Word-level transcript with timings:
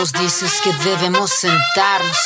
nos 0.00 0.12
dices 0.14 0.62
que 0.64 0.72
debemos 0.88 1.30
sentarnos, 1.30 2.16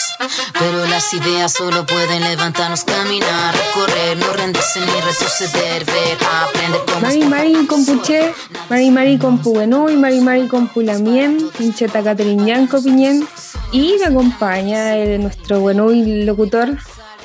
pero 0.61 0.87
las 0.87 1.13
ideas 1.13 1.53
solo 1.53 1.85
pueden 1.85 2.23
levantarnos, 2.23 2.85
caminar, 2.85 3.53
recorrer, 3.53 4.17
no 4.17 4.33
rendirse 4.33 4.79
ni 4.79 4.93
retroceder, 5.01 5.85
ver, 5.85 6.19
aprender 6.45 6.81
cómo 6.87 7.01
Mari 7.01 7.25
Mari 7.25 7.67
Compuche, 7.67 8.33
Mari 8.71 8.91
Mari 8.93 9.19
Compueno 9.19 9.91
y 9.91 9.97
Mari 9.97 10.21
Mari 10.21 10.47
Compulamien, 10.47 11.51
Pincheta 11.59 12.01
Catherine 12.01 12.47
Yanco 12.47 12.81
Piñén, 12.81 13.27
y 13.73 13.97
me 13.99 14.07
acompaña 14.07 14.97
el, 14.97 15.21
nuestro 15.21 15.59
bueno 15.59 15.91
y 15.91 16.23
locutor 16.23 16.79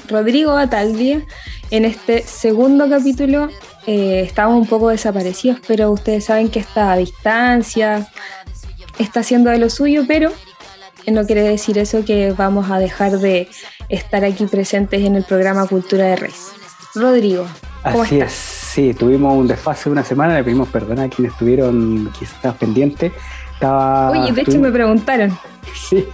Rodrigo 0.07 0.53
Ataldía 0.57 1.21
en 1.69 1.85
este 1.85 2.23
segundo 2.23 2.89
capítulo. 2.89 3.49
Eh, 3.85 4.23
estamos 4.25 4.55
un 4.55 4.67
poco 4.67 4.89
desaparecidos, 4.89 5.59
pero 5.67 5.91
ustedes 5.91 6.25
saben 6.25 6.49
que 6.49 6.59
está 6.59 6.91
a 6.91 6.97
distancia, 6.97 8.09
está 8.99 9.21
haciendo 9.21 9.49
de 9.49 9.57
lo 9.57 9.69
suyo, 9.69 10.03
pero 10.07 10.31
no 11.07 11.25
quiere 11.25 11.41
decir 11.41 11.77
eso 11.77 12.05
que 12.05 12.33
vamos 12.33 12.69
a 12.69 12.79
dejar 12.79 13.19
de 13.19 13.47
estar 13.89 14.23
aquí 14.23 14.45
presentes 14.45 15.01
en 15.01 15.15
el 15.15 15.23
programa 15.23 15.65
Cultura 15.67 16.05
de 16.05 16.15
Reis. 16.15 16.51
Rodrigo. 16.95 17.45
¿cómo 17.83 18.03
Así 18.03 18.15
estás? 18.15 18.33
es, 18.33 18.37
sí, 18.39 18.93
tuvimos 18.93 19.35
un 19.35 19.47
desfase 19.47 19.85
de 19.85 19.93
una 19.93 20.03
semana, 20.03 20.35
le 20.35 20.43
pedimos 20.43 20.67
perdón 20.69 20.99
a 20.99 21.09
quienes 21.09 21.33
estuvieron 21.33 22.11
quizás 22.17 22.55
pendientes. 22.55 23.11
Estaba, 23.53 24.11
Oye, 24.11 24.31
de 24.31 24.41
hecho 24.41 24.59
me 24.59 24.71
preguntaron. 24.71 25.37
Sí, 25.73 26.07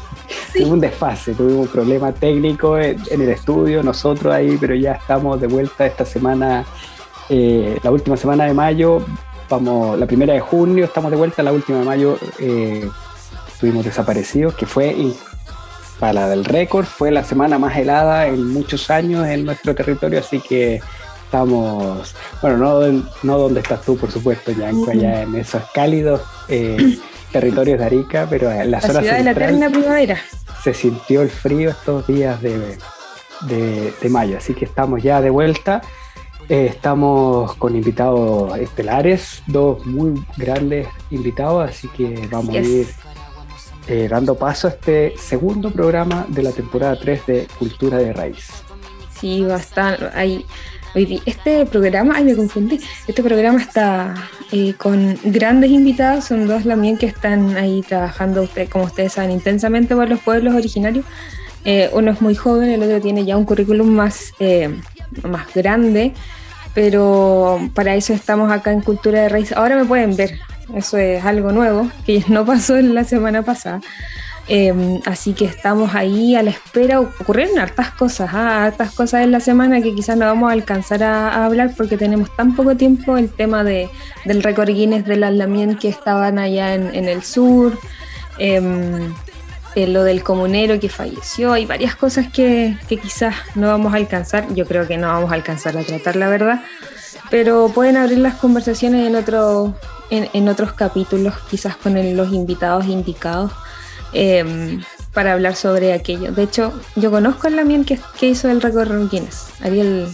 tuvimos 0.51 0.73
un 0.73 0.79
desfase, 0.81 1.33
tuvimos 1.33 1.67
un 1.67 1.71
problema 1.71 2.11
técnico 2.11 2.77
en, 2.77 3.01
en 3.09 3.21
el 3.21 3.29
estudio, 3.29 3.83
nosotros 3.83 4.33
ahí, 4.33 4.57
pero 4.59 4.75
ya 4.75 4.93
estamos 4.93 5.39
de 5.39 5.47
vuelta 5.47 5.85
esta 5.85 6.05
semana, 6.05 6.65
eh, 7.29 7.79
la 7.83 7.91
última 7.91 8.17
semana 8.17 8.45
de 8.45 8.53
mayo, 8.53 9.01
vamos, 9.49 9.97
la 9.99 10.05
primera 10.05 10.33
de 10.33 10.39
junio, 10.39 10.85
estamos 10.85 11.11
de 11.11 11.17
vuelta, 11.17 11.43
la 11.43 11.51
última 11.51 11.79
de 11.79 11.85
mayo 11.85 12.17
eh, 12.39 12.89
estuvimos 13.51 13.85
desaparecidos, 13.85 14.53
que 14.55 14.65
fue, 14.65 14.87
y 14.91 15.15
para 15.99 16.13
la 16.13 16.27
del 16.29 16.43
récord, 16.45 16.85
fue 16.85 17.11
la 17.11 17.23
semana 17.23 17.57
más 17.57 17.75
helada 17.77 18.27
en 18.27 18.47
muchos 18.51 18.89
años 18.89 19.25
en 19.27 19.45
nuestro 19.45 19.73
territorio, 19.75 20.19
así 20.19 20.39
que 20.39 20.81
estamos, 21.25 22.15
bueno, 22.41 22.57
no, 22.57 23.03
no 23.23 23.37
donde 23.37 23.61
estás 23.61 23.81
tú, 23.81 23.97
por 23.97 24.11
supuesto, 24.11 24.51
Yanko, 24.51 24.91
allá 24.91 25.21
en 25.23 25.35
esos 25.35 25.63
cálidos 25.73 26.21
eh, 26.47 26.97
territorios 27.31 27.79
de 27.79 27.85
Arica, 27.85 28.27
pero 28.29 28.51
en 28.51 28.71
la, 28.71 28.79
La 28.79 28.81
zona 28.81 28.99
ciudad 29.01 29.17
de 29.17 29.23
la 29.23 29.31
eterna 29.31 29.69
primavera. 29.69 30.17
se 30.63 30.73
sintió 30.73 31.21
el 31.21 31.29
frío 31.29 31.69
estos 31.71 32.05
días 32.07 32.41
de, 32.41 32.77
de- 33.41 33.93
de 34.01 34.09
mayo, 34.09 34.37
así 34.37 34.53
que 34.53 34.65
estamos 34.65 35.01
ya 35.03 35.21
de 35.21 35.29
vuelta. 35.29 35.81
Eh, 36.47 36.67
estamos 36.69 37.55
con 37.55 37.75
invitados 37.75 38.57
estelares, 38.59 39.41
dos 39.47 39.83
muy 39.85 40.13
grandes 40.37 40.87
invitados, 41.09 41.69
así 41.69 41.87
que 41.89 42.27
vamos 42.29 42.55
a 42.55 42.59
ir 42.59 42.87
eh, 43.87 44.07
dando 44.09 44.35
paso 44.35 44.67
a 44.67 44.71
este 44.71 45.13
segundo 45.17 45.71
programa 45.71 46.25
de 46.29 46.43
la 46.43 46.51
temporada 46.51 46.97
3 46.99 47.25
de 47.25 47.47
Cultura 47.57 47.97
de 47.97 48.13
Raíz. 48.13 48.47
Sí, 49.19 49.43
bastante. 49.43 50.05
Hay, 50.13 50.45
este 51.25 51.65
programa, 51.65 52.13
ay, 52.17 52.25
me 52.25 52.35
confundí. 52.35 52.79
Este 53.07 53.23
programa 53.23 53.59
está 53.61 54.13
eh, 54.51 54.73
con 54.77 55.17
grandes 55.23 55.71
invitados. 55.71 56.25
Son 56.25 56.47
dos 56.47 56.63
también 56.63 56.97
que 56.97 57.07
están 57.07 57.57
ahí 57.57 57.81
trabajando, 57.81 58.43
usted- 58.43 58.69
como 58.69 58.85
ustedes 58.85 59.13
saben, 59.13 59.31
intensamente 59.31 59.95
por 59.95 60.07
los 60.09 60.19
pueblos 60.19 60.53
originarios. 60.53 61.05
Eh, 61.65 61.89
uno 61.93 62.11
es 62.11 62.21
muy 62.21 62.35
joven, 62.35 62.69
el 62.69 62.83
otro 62.83 63.01
tiene 63.01 63.25
ya 63.25 63.35
un 63.35 63.45
currículum 63.45 63.87
más, 63.89 64.31
eh, 64.39 64.79
más 65.23 65.53
grande. 65.53 66.13
Pero 66.73 67.69
para 67.73 67.95
eso 67.95 68.13
estamos 68.13 68.51
acá 68.51 68.71
en 68.71 68.81
Cultura 68.81 69.21
de 69.21 69.29
Raíz. 69.29 69.51
Ahora 69.53 69.77
me 69.77 69.85
pueden 69.85 70.15
ver. 70.15 70.39
Eso 70.73 70.97
es 70.97 71.23
algo 71.23 71.51
nuevo 71.51 71.89
que 72.05 72.23
no 72.27 72.45
pasó 72.45 72.77
en 72.77 72.93
la 72.93 73.03
semana 73.03 73.43
pasada. 73.43 73.81
Eh, 74.47 75.01
así 75.05 75.33
que 75.33 75.45
estamos 75.45 75.95
ahí 75.95 76.35
a 76.35 76.43
la 76.43 76.51
espera. 76.51 76.99
Ocurrieron 76.99 77.57
hartas 77.57 77.91
cosas, 77.91 78.29
¿ah? 78.33 78.65
hartas 78.65 78.93
cosas 78.93 79.23
en 79.23 79.31
la 79.31 79.39
semana 79.39 79.81
que 79.81 79.95
quizás 79.95 80.17
no 80.17 80.25
vamos 80.25 80.49
a 80.49 80.53
alcanzar 80.53 81.03
a, 81.03 81.45
hablar 81.45 81.71
porque 81.75 81.97
tenemos 81.97 82.35
tan 82.35 82.55
poco 82.55 82.75
tiempo. 82.75 83.17
El 83.17 83.29
tema 83.29 83.63
de, 83.63 83.89
del 84.25 84.43
récord 84.43 84.69
Guinness 84.69 85.05
del 85.05 85.23
Alamien 85.23 85.77
que 85.77 85.89
estaban 85.89 86.37
allá 86.37 86.75
en, 86.75 86.93
en 86.93 87.07
el 87.09 87.23
sur, 87.23 87.77
em, 88.37 89.13
eh, 89.75 89.87
lo 89.87 90.03
del 90.03 90.23
comunero 90.23 90.79
que 90.79 90.89
falleció. 90.89 91.53
Hay 91.53 91.65
varias 91.65 91.95
cosas 91.95 92.27
que, 92.31 92.77
que 92.87 92.97
quizás 92.97 93.35
no 93.55 93.67
vamos 93.67 93.93
a 93.93 93.97
alcanzar. 93.97 94.53
Yo 94.53 94.65
creo 94.65 94.87
que 94.87 94.97
no 94.97 95.07
vamos 95.07 95.31
a 95.31 95.35
alcanzar 95.35 95.77
a 95.77 95.83
tratar, 95.83 96.15
la 96.15 96.29
verdad. 96.29 96.63
Pero 97.29 97.69
pueden 97.73 97.97
abrir 97.97 98.19
las 98.19 98.35
conversaciones 98.35 99.07
en, 99.07 99.15
otro, 99.15 99.75
en, 100.09 100.29
en 100.33 100.47
otros 100.49 100.73
capítulos, 100.73 101.33
quizás 101.49 101.75
con 101.75 101.97
el- 101.97 102.15
los 102.15 102.31
invitados 102.33 102.85
indicados 102.85 103.51
em, 104.13 104.81
para 105.13 105.33
hablar 105.33 105.55
sobre 105.55 105.93
aquello. 105.93 106.31
De 106.31 106.43
hecho, 106.43 106.71
yo 106.95 107.09
conozco 107.11 107.47
al 107.47 107.55
Lamien 107.55 107.83
que, 107.85 107.99
hizo 108.21 108.49
el 108.49 108.61
récord 108.61 109.09
Guinness, 109.09 109.47
Ariel 109.61 110.07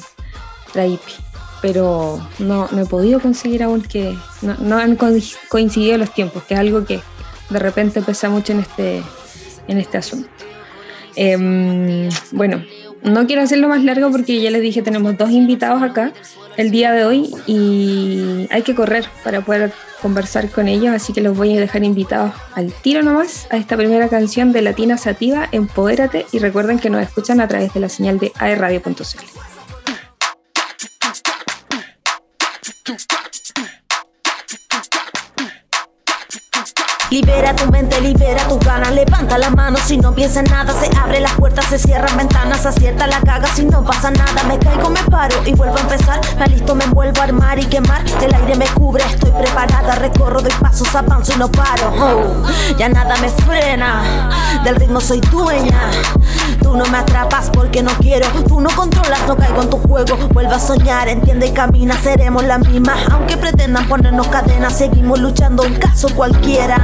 Traipi, 0.73 1.13
pero 1.61 2.25
no, 2.39 2.67
no 2.71 2.81
he 2.81 2.85
podido 2.85 3.19
conseguir 3.19 3.63
aún 3.63 3.81
que 3.81 4.17
no, 4.41 4.55
no 4.59 4.77
han 4.77 4.95
co- 4.95 5.09
coincidido 5.49 5.97
los 5.97 6.13
tiempos, 6.13 6.43
que 6.43 6.53
es 6.53 6.59
algo 6.59 6.85
que 6.85 7.01
de 7.49 7.59
repente 7.59 8.01
pesa 8.01 8.29
mucho 8.29 8.53
en 8.53 8.59
este, 8.61 9.03
en 9.71 9.79
este 9.79 9.97
asunto. 9.97 10.29
Em, 11.15 12.09
bueno, 12.31 12.63
no 13.03 13.25
quiero 13.25 13.41
hacerlo 13.41 13.67
más 13.67 13.83
largo 13.83 14.11
porque 14.11 14.39
ya 14.39 14.51
les 14.51 14.61
dije, 14.61 14.81
tenemos 14.81 15.17
dos 15.17 15.31
invitados 15.31 15.81
acá 15.81 16.13
el 16.57 16.71
día 16.71 16.91
de 16.91 17.05
hoy 17.05 17.33
y 17.47 18.47
hay 18.51 18.61
que 18.61 18.75
correr 18.75 19.05
para 19.23 19.41
poder 19.41 19.71
conversar 20.01 20.49
con 20.49 20.67
ellos, 20.67 20.93
así 20.93 21.13
que 21.13 21.21
los 21.21 21.37
voy 21.37 21.55
a 21.55 21.59
dejar 21.59 21.83
invitados 21.83 22.33
al 22.53 22.71
tiro 22.71 23.03
nomás 23.03 23.47
a 23.51 23.57
esta 23.57 23.77
primera 23.77 24.09
canción 24.09 24.51
de 24.51 24.61
Latina 24.61 24.97
Sativa, 24.97 25.47
Empodérate, 25.51 26.25
y 26.31 26.39
recuerden 26.39 26.79
que 26.79 26.89
nos 26.89 27.03
escuchan 27.03 27.39
a 27.39 27.47
través 27.47 27.73
de 27.73 27.79
la 27.79 27.89
señal 27.89 28.19
de 28.19 28.31
aerradio.cl. 28.39 29.50
Libera 37.11 37.53
tu 37.53 37.69
mente, 37.69 37.99
libera 37.99 38.47
tus 38.47 38.57
ganas, 38.59 38.93
levanta 38.93 39.37
las 39.37 39.51
manos 39.51 39.81
si 39.85 39.97
no 39.97 40.15
piensas 40.15 40.45
en 40.45 40.45
nada, 40.45 40.73
se 40.73 40.89
abre 40.97 41.19
las 41.19 41.33
puertas, 41.33 41.65
se 41.65 41.77
cierran 41.77 42.15
ventanas, 42.15 42.65
acierta 42.65 43.05
la 43.05 43.19
caga 43.19 43.53
si 43.53 43.65
no 43.65 43.83
pasa 43.83 44.11
nada, 44.11 44.43
me 44.47 44.57
caigo, 44.57 44.89
me 44.89 45.03
paro 45.03 45.35
y 45.45 45.53
vuelvo 45.53 45.75
a 45.75 45.81
empezar, 45.81 46.21
me 46.39 46.47
listo, 46.47 46.73
me 46.73 46.85
vuelvo 46.85 47.19
a 47.19 47.25
armar 47.25 47.59
y 47.59 47.65
quemar, 47.65 48.01
el 48.21 48.33
aire 48.33 48.55
me 48.55 48.65
cubre, 48.67 49.03
estoy 49.03 49.29
preparada, 49.31 49.95
recorro, 49.95 50.41
doy 50.41 50.53
pasos, 50.61 50.95
avanzo 50.95 51.33
y 51.33 51.35
no 51.35 51.51
paro, 51.51 51.91
oh, 51.99 52.77
ya 52.77 52.87
nada 52.87 53.17
me 53.17 53.27
frena, 53.27 54.29
del 54.63 54.77
ritmo 54.77 55.01
soy 55.01 55.19
dueña, 55.19 55.81
tú 56.55 56.75
no 56.75 56.85
me 56.85 56.97
atrapas 56.97 57.49
porque 57.51 57.83
no 57.83 57.91
quiero, 57.99 58.27
tú 58.47 58.61
no 58.61 58.69
controlas, 58.75 59.27
no 59.27 59.35
caigo 59.35 59.61
en 59.61 59.69
tu 59.69 59.77
juego, 59.77 60.17
vuelvo 60.33 60.53
a 60.53 60.59
soñar, 60.59 61.07
entiende 61.07 61.47
y 61.47 61.51
camina, 61.51 61.95
seremos 62.01 62.43
las 62.43 62.59
mismas, 62.67 62.99
aunque 63.11 63.37
pretendan 63.37 63.87
ponernos 63.87 64.27
cadenas, 64.27 64.77
seguimos 64.77 65.19
luchando 65.19 65.63
un 65.63 65.75
caso 65.75 66.07
cualquiera. 66.15 66.77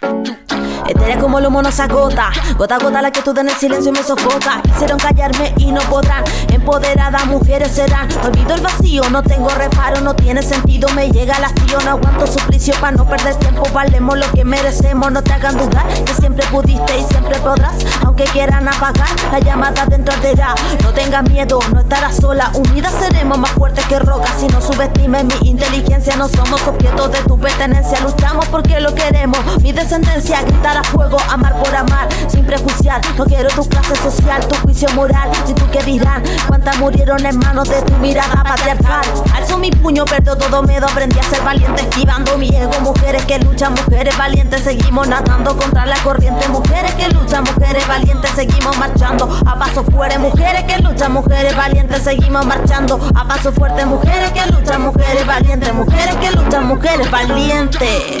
Etérea 0.00 1.18
como 1.18 1.38
el 1.38 1.46
humo 1.46 1.62
no 1.62 1.70
se 1.70 1.82
agota. 1.82 2.30
Gota 2.56 2.76
a 2.76 2.78
gota 2.78 3.00
la 3.00 3.10
quietud 3.10 3.36
en 3.38 3.48
el 3.48 3.54
silencio 3.54 3.92
me 3.92 4.02
sofoca. 4.02 4.60
Quisieron 4.62 4.98
callarme 4.98 5.54
y 5.56 5.70
no 5.70 5.80
podrán. 5.82 6.24
Empoderadas 6.48 7.26
mujeres 7.26 7.72
serán. 7.72 8.08
Olvido 8.24 8.54
el 8.54 8.60
vacío, 8.60 9.08
no 9.10 9.22
tengo 9.22 9.48
reparo 9.50 10.00
No 10.00 10.14
tiene 10.14 10.42
sentido, 10.42 10.88
me 10.90 11.10
llega 11.10 11.36
el 11.36 11.44
hastío 11.44 11.78
No 11.84 11.90
aguanto 11.90 12.26
suplicio. 12.26 12.74
Para 12.80 12.96
no 12.96 13.08
perder 13.08 13.36
tiempo 13.36 13.62
Valemos 13.72 14.18
lo 14.18 14.30
que 14.32 14.44
merecemos, 14.44 15.12
no 15.12 15.22
te 15.22 15.32
hagan 15.32 15.56
dudar 15.56 15.86
Que 16.04 16.14
siempre 16.14 16.44
pudiste 16.46 16.98
y 16.98 17.04
siempre 17.04 17.38
podrás. 17.38 17.76
Aunque 18.04 18.24
quieran 18.24 18.66
apagar, 18.66 19.08
la 19.30 19.38
llamada 19.38 19.86
dentro 19.86 20.14
arderá 20.14 20.54
No 20.82 20.92
tengas 20.92 21.22
miedo, 21.30 21.60
no 21.72 21.80
estarás 21.80 22.16
sola. 22.16 22.50
Unidas 22.54 22.94
seremos 22.98 23.38
más 23.38 23.50
fuertes 23.52 23.84
que 23.86 23.98
rocas. 23.98 24.32
Si 24.40 24.48
no 24.48 24.60
subestimes 24.60 25.24
mi 25.24 25.50
inteligencia 25.50 26.16
No 26.16 26.28
somos 26.28 26.66
objetos 26.66 27.12
de 27.12 27.18
tu 27.22 27.38
pertenencia. 27.38 28.00
Luchamos 28.00 28.46
porque 28.48 28.80
lo 28.80 28.92
queremos. 28.94 29.38
Mi 29.62 29.72
descendencia 29.90 30.42
gritar 30.42 30.76
a 30.76 30.84
fuego, 30.84 31.16
amar 31.30 31.52
por 31.60 31.74
amar 31.74 32.08
Sin 32.28 32.44
prejuiciar, 32.44 33.00
no 33.16 33.24
quiero 33.24 33.48
tu 33.48 33.68
clase 33.68 33.96
social 33.96 34.46
Tu 34.46 34.54
juicio 34.60 34.88
moral, 34.90 35.28
ni 35.46 35.52
tú 35.52 35.68
que 35.70 35.82
dirán 35.82 36.22
Cuántas 36.46 36.78
murieron 36.78 37.26
en 37.26 37.36
manos 37.38 37.68
de 37.68 37.82
tu 37.82 37.94
mirada 37.94 38.40
patriarcal 38.44 39.02
Alzo 39.34 39.58
mi 39.58 39.72
puño, 39.72 40.04
perdo 40.04 40.36
todo 40.36 40.62
miedo 40.62 40.86
Aprendí 40.86 41.18
a 41.18 41.24
ser 41.24 41.42
valiente 41.42 41.82
esquivando 41.82 42.38
mi 42.38 42.48
ego. 42.54 42.72
Mujeres 42.82 43.24
que 43.24 43.40
luchan, 43.40 43.74
mujeres 43.74 44.16
valientes 44.16 44.62
Seguimos 44.62 45.08
nadando 45.08 45.56
contra 45.56 45.86
la 45.86 45.96
corriente. 46.04 46.48
Mujeres 46.48 46.94
que 46.94 47.08
luchan, 47.08 47.42
mujeres 47.42 47.86
valientes 47.88 48.30
Seguimos 48.30 48.76
marchando 48.78 49.40
a 49.44 49.58
paso 49.58 49.82
fuerte 49.82 50.18
Mujeres 50.18 50.64
que 50.64 50.78
luchan, 50.78 51.12
mujeres 51.12 51.56
valientes 51.56 52.02
Seguimos 52.02 52.46
marchando 52.46 53.00
a 53.16 53.26
paso 53.26 53.52
fuerte 53.52 53.84
Mujeres 53.86 54.30
que 54.30 54.46
luchan, 54.52 54.82
mujeres 54.82 55.26
valientes 55.26 55.74
Mujeres 55.74 56.14
que 56.16 56.30
luchan, 56.30 56.66
mujeres 56.68 57.10
valientes 57.10 58.20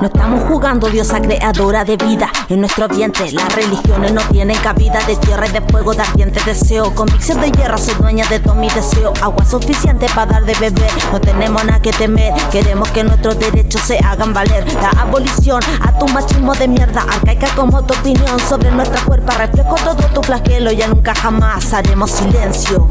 No 0.00 0.06
estamos 0.06 0.42
jugando 0.48 0.88
diosa 0.88 1.20
creadora 1.20 1.84
de 1.84 1.96
vida 1.96 2.30
en 2.48 2.60
nuestro 2.60 2.88
vientre. 2.88 3.30
Las 3.32 3.54
religiones 3.54 4.12
no 4.12 4.20
tienen 4.30 4.56
cabida 4.58 4.98
de 5.06 5.16
tierra 5.16 5.46
y 5.46 5.52
de 5.52 5.60
fuego, 5.60 5.94
de 5.94 6.02
ardiente 6.02 6.40
deseo. 6.44 6.94
Convicción 6.94 7.40
de 7.40 7.50
hierro, 7.52 7.78
soy 7.78 7.94
dueña 7.94 8.26
de 8.26 8.40
todo 8.40 8.54
mi 8.54 8.68
deseo. 8.70 9.12
Agua 9.20 9.44
suficiente 9.44 10.06
para 10.14 10.32
dar 10.32 10.44
de 10.44 10.54
beber. 10.54 10.90
No 11.12 11.20
tenemos 11.20 11.64
nada 11.64 11.80
que 11.80 11.92
temer. 11.92 12.32
Queremos 12.50 12.90
que 12.90 13.04
nuestros 13.04 13.38
derechos 13.38 13.80
se 13.82 13.98
hagan 13.98 14.32
valer. 14.34 14.64
La 14.74 14.90
abolición 15.02 15.60
a 15.80 15.96
tu 15.98 16.08
machismo 16.08 16.54
de 16.54 16.68
mierda. 16.68 17.02
Arcaica 17.02 17.48
como 17.54 17.84
tu 17.84 17.94
opinión 17.94 18.40
sobre 18.40 18.70
nuestra 18.70 19.00
cuerpa. 19.02 19.34
Reflejo 19.34 19.74
todo 19.76 20.08
tu 20.14 20.22
flagelo. 20.22 20.72
Ya 20.72 20.88
nunca 20.88 21.14
jamás 21.14 21.72
haremos 21.72 22.10
silencio. 22.10 22.88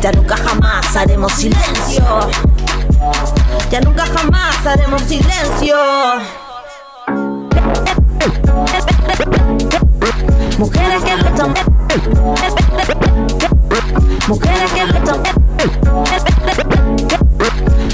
Ya 0.00 0.12
nunca 0.12 0.36
jamás 0.36 0.96
haremos 0.96 1.32
silencio. 1.32 2.04
Ya 3.70 3.80
nunca 3.80 4.04
jamás 4.04 4.66
haremos 4.66 5.00
silencio. 5.02 5.76
Mujeres 10.58 11.02
que 11.04 11.16
luchan. 11.16 11.54
Mujeres 14.26 14.72
que 14.72 14.86
luchan. 14.86 15.22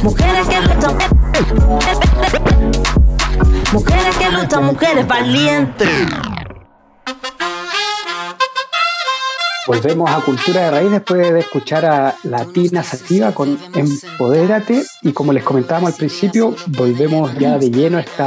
Mujeres 0.03 0.49
que 0.49 0.61
luchan. 0.61 0.99
Mujeres 3.73 4.17
que 4.17 4.31
luchan, 4.31 4.65
mujeres 4.65 5.07
valientes. 5.07 6.36
Volvemos 9.67 10.09
a 10.09 10.21
Cultura 10.21 10.63
de 10.63 10.71
Raíz 10.71 10.91
después 10.93 11.33
de 11.33 11.41
escuchar 11.41 11.85
a 11.85 12.15
Latina 12.23 12.85
Sativa 12.85 13.33
con 13.33 13.59
Empodérate 13.75 14.85
y 15.03 15.13
como 15.13 15.33
les 15.33 15.43
comentábamos 15.43 15.91
al 15.91 15.97
principio, 15.97 16.55
volvemos 16.69 17.37
ya 17.37 17.59
de 17.59 17.71
lleno 17.73 17.99
a 17.99 18.01
este 18.01 18.23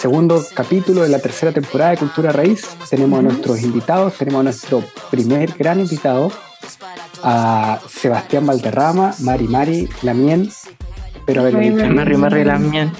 segundo 0.00 0.42
capítulo 0.54 1.02
de 1.02 1.10
la 1.10 1.18
tercera 1.18 1.52
temporada 1.52 1.90
de 1.90 1.98
Cultura 1.98 2.32
Raíz. 2.32 2.66
Tenemos 2.88 3.18
a 3.18 3.22
nuestros 3.22 3.60
invitados, 3.60 4.14
tenemos 4.14 4.40
a 4.40 4.44
nuestro 4.44 4.82
primer 5.10 5.52
gran 5.58 5.78
invitado, 5.78 6.32
a 7.22 7.78
Sebastián 7.86 8.46
Valderrama, 8.46 9.14
Mari 9.18 9.48
Mari 9.48 9.88
Lamien. 10.02 10.48
Pero 11.26 11.42
a 11.42 11.44
ver, 11.44 11.52
Mari 11.52 11.70
Mari, 11.70 12.16
Mari 12.16 12.44
Lamien. 12.44 12.92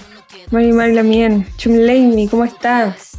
Mari 0.50 0.72
Mari 0.72 0.92
Lamien, 0.92 1.46
Chumleimi, 1.56 2.28
¿cómo 2.28 2.44
estás? 2.44 3.12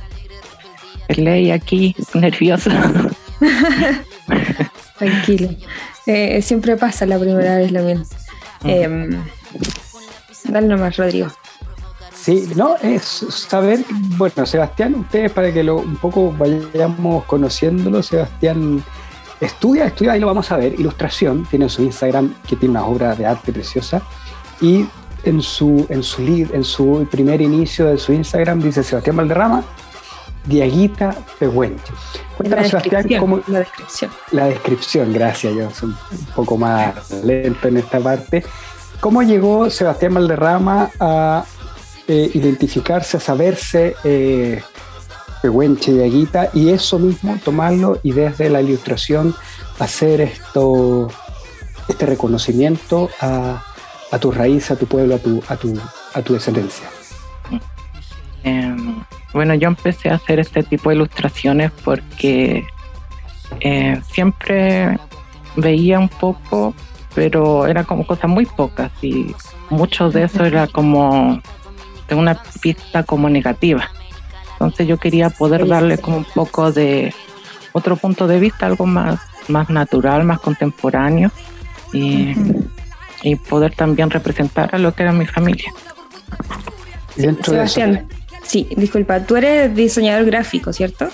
Ley 1.10 1.50
aquí, 1.50 1.95
nerviosa. 2.13 3.10
Tranquilo. 4.98 5.50
Eh, 6.06 6.42
siempre 6.42 6.78
pasa 6.78 7.06
la 7.06 7.20
primera 7.20 7.58
vez, 7.58 7.72
Lamien. 7.72 8.04
Eh, 8.64 9.10
dale 10.46 10.68
nomás, 10.68 10.98
Rodrigo. 10.98 11.28
Sí, 12.28 12.50
no, 12.56 12.76
es 12.78 13.04
saber, 13.04 13.80
bueno, 14.18 14.46
Sebastián, 14.46 14.96
ustedes 14.96 15.32
para 15.32 15.54
que 15.54 15.64
lo, 15.64 15.78
un 15.78 15.96
poco 15.96 16.34
vayamos 16.38 17.24
conociéndolo, 17.24 18.04
Sebastián 18.04 18.84
estudia, 19.40 19.86
estudia, 19.86 20.12
ahí 20.12 20.20
lo 20.20 20.28
vamos 20.28 20.52
a 20.52 20.58
ver, 20.58 20.78
ilustración, 20.78 21.46
tiene 21.46 21.70
su 21.70 21.84
Instagram 21.84 22.34
que 22.46 22.58
tiene 22.58 22.72
una 22.72 22.86
obra 22.86 23.16
de 23.16 23.26
arte 23.26 23.54
preciosa 23.54 24.02
y 24.60 24.86
en 25.24 25.42
su, 25.42 25.86
en 25.90 26.04
su 26.04 26.22
lead, 26.22 26.54
en 26.54 26.66
su 26.66 27.08
primer 27.10 27.42
inicio 27.42 27.86
de 27.86 27.98
su 27.98 28.12
Instagram 28.12 28.62
dice 28.62 28.84
Sebastián 28.84 29.16
Valderrama, 29.16 29.64
Diaguita 30.48 31.16
Pehuenche. 31.40 31.94
Cuéntanos, 32.38 32.70
Sebastián, 32.70 33.06
cómo. 33.20 33.42
La 33.48 33.60
descripción. 33.60 34.12
La 34.32 34.46
descripción, 34.46 35.14
gracias, 35.14 35.54
yo 35.56 35.70
soy 35.72 35.90
un 35.90 36.26
poco 36.36 36.58
más 36.58 37.12
lento 37.24 37.68
en 37.68 37.78
esta 37.78 38.00
parte. 38.00 38.44
¿Cómo 39.00 39.22
llegó 39.22 39.70
Sebastián 39.70 40.16
Valderrama 40.16 40.90
a 41.00 41.46
eh, 42.08 42.32
identificarse, 42.34 43.18
a 43.18 43.20
saberse 43.20 43.96
eh, 44.04 44.62
Pehuenche 45.42 45.92
Diaguita 45.92 46.50
y 46.54 46.70
eso 46.70 46.98
mismo 46.98 47.38
tomarlo 47.44 48.00
y 48.02 48.12
desde 48.12 48.50
la 48.50 48.62
ilustración 48.62 49.36
hacer 49.78 50.22
esto, 50.22 51.10
este 51.88 52.06
reconocimiento 52.06 53.10
a, 53.22 53.64
a 54.12 54.20
tu 54.20 54.32
raíz, 54.32 54.72
a 54.72 54.76
tu 54.76 54.88
pueblo, 54.88 55.16
a 55.16 55.20
tu, 55.20 55.44
a 55.48 55.56
tu, 55.58 55.80
a 56.14 56.22
tu 56.22 56.34
descendencia? 56.34 56.88
Em, 58.44 59.04
bueno, 59.34 59.54
yo 59.56 59.68
empecé 59.68 60.10
a 60.10 60.16
hacer 60.16 60.40
este 60.40 60.64
tipo 60.64 60.90
de 60.90 60.96
ilustraciones 60.96 61.72
porque 61.84 62.66
eh, 63.60 64.02
siempre 64.12 64.98
veía 65.56 66.00
un 66.00 66.10
poco, 66.10 66.74
pero 67.14 67.68
era 67.68 67.84
como 67.84 68.06
cosas 68.06 68.30
muy 68.30 68.46
pocas 68.46 68.92
y 69.02 69.36
mucho 69.70 70.10
de 70.10 70.24
eso 70.24 70.46
era 70.46 70.68
como 70.68 71.42
de 72.08 72.16
una 72.16 72.42
pista 72.62 73.04
como 73.04 73.30
negativa. 73.30 73.90
Entonces 74.54 74.88
yo 74.88 74.98
quería 74.98 75.30
poder 75.30 75.68
darle 75.68 75.98
como 75.98 76.18
un 76.18 76.26
poco 76.26 76.72
de 76.72 77.14
otro 77.74 77.96
punto 77.96 78.28
de 78.28 78.40
vista, 78.40 78.66
algo 78.66 78.86
más, 78.86 79.20
más 79.50 79.70
natural, 79.70 80.24
más 80.24 80.40
contemporáneo 80.40 81.32
y, 81.94 82.34
y 83.22 83.36
poder 83.36 83.76
también 83.76 84.10
representar 84.10 84.74
a 84.74 84.80
lo 84.80 84.94
que 84.96 85.04
era 85.04 85.12
mi 85.12 85.28
familia. 85.28 85.72
Sebastián, 87.44 88.08
sí, 88.48 88.68
disculpa, 88.76 89.20
tú 89.22 89.36
eres 89.36 89.74
diseñador 89.76 90.26
gráfico, 90.26 90.74
¿cierto? 90.74 91.10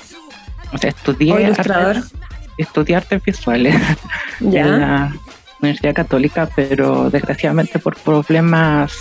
O 0.72 0.78
sea, 0.78 0.90
estudié 0.90 1.34
¿O 1.34 1.40
ilustrador? 1.40 1.98
Artes, 1.98 2.14
estudié 2.58 2.96
artes 2.96 3.24
visuales 3.24 3.76
¿Ya? 4.40 4.62
en 4.62 4.80
la 4.82 5.16
Universidad 5.60 5.94
Católica, 5.94 6.50
pero 6.56 7.10
desgraciadamente 7.10 7.80
por 7.80 7.96
problemas 7.98 8.94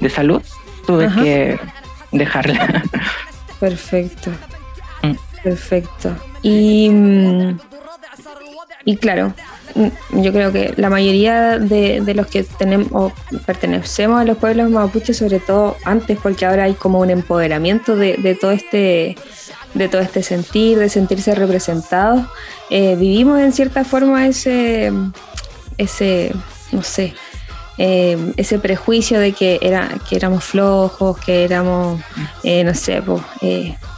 de 0.00 0.10
salud 0.10 0.42
tuve 0.86 1.06
Ajá. 1.06 1.22
que 1.22 1.58
dejarla. 2.12 2.82
Perfecto. 3.60 4.30
Mm. 5.02 5.12
Perfecto. 5.42 6.16
Y, 6.42 6.88
mm, 6.90 7.58
y 8.84 8.96
claro, 8.96 9.34
yo 10.12 10.32
creo 10.32 10.52
que 10.52 10.72
la 10.76 10.90
mayoría 10.90 11.58
de, 11.58 12.00
de 12.00 12.14
los 12.14 12.26
que 12.26 12.44
tenemos 12.44 12.88
o 12.92 13.12
pertenecemos 13.44 14.20
a 14.20 14.24
los 14.24 14.38
pueblos 14.38 14.70
mapuches, 14.70 15.16
sobre 15.18 15.40
todo 15.40 15.76
antes, 15.84 16.18
porque 16.22 16.46
ahora 16.46 16.64
hay 16.64 16.74
como 16.74 17.00
un 17.00 17.10
empoderamiento 17.10 17.96
de, 17.96 18.16
de 18.16 18.34
todo 18.34 18.52
este 18.52 19.16
de 19.76 19.88
todo 19.88 20.00
este 20.00 20.22
sentir, 20.22 20.78
de 20.78 20.88
sentirse 20.88 21.34
representados, 21.34 22.26
eh, 22.70 22.96
vivimos 22.96 23.40
en 23.40 23.52
cierta 23.52 23.84
forma 23.84 24.26
ese, 24.26 24.90
ese, 25.76 26.32
no 26.72 26.82
sé, 26.82 27.14
eh, 27.78 28.32
ese 28.36 28.58
prejuicio 28.58 29.20
de 29.20 29.32
que, 29.32 29.58
era, 29.60 29.90
que 30.08 30.16
éramos 30.16 30.44
flojos, 30.44 31.18
que 31.18 31.44
éramos, 31.44 32.00
eh, 32.42 32.64
no 32.64 32.74
sé, 32.74 33.02
pues, 33.02 33.22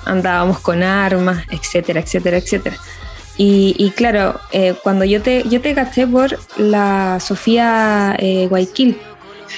andábamos 0.05 0.59
con 0.59 0.83
armas, 0.83 1.45
etcétera, 1.51 2.01
etcétera, 2.01 2.39
etcétera. 2.39 2.77
Y, 3.39 3.75
y 3.79 3.93
claro, 3.93 4.39
eh, 4.53 4.75
cuando 4.83 5.05
yo 5.05 5.23
te, 5.23 5.49
yo 5.49 5.61
te 5.61 5.73
gasté 5.73 6.07
por 6.07 6.39
la 6.59 7.19
Sofía 7.21 8.17
eh, 8.19 8.47
Guayquil, 8.49 8.99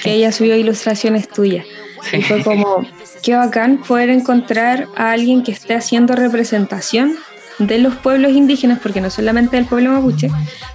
que 0.03 0.13
ella 0.13 0.31
subió 0.31 0.55
ilustraciones 0.55 1.27
tuyas. 1.27 1.65
Sí. 2.09 2.17
Y 2.17 2.21
fue 2.21 2.43
como, 2.43 2.85
qué 3.23 3.35
bacán 3.35 3.79
poder 3.79 4.09
encontrar 4.09 4.87
a 4.95 5.11
alguien 5.11 5.43
que 5.43 5.51
esté 5.51 5.73
haciendo 5.73 6.15
representación 6.15 7.17
de 7.57 7.79
los 7.79 7.95
pueblos 7.95 8.31
indígenas, 8.31 8.79
porque 8.81 9.01
no 9.01 9.09
solamente 9.09 9.57
del 9.57 9.65
pueblo 9.65 9.91
mapuche, 9.91 10.29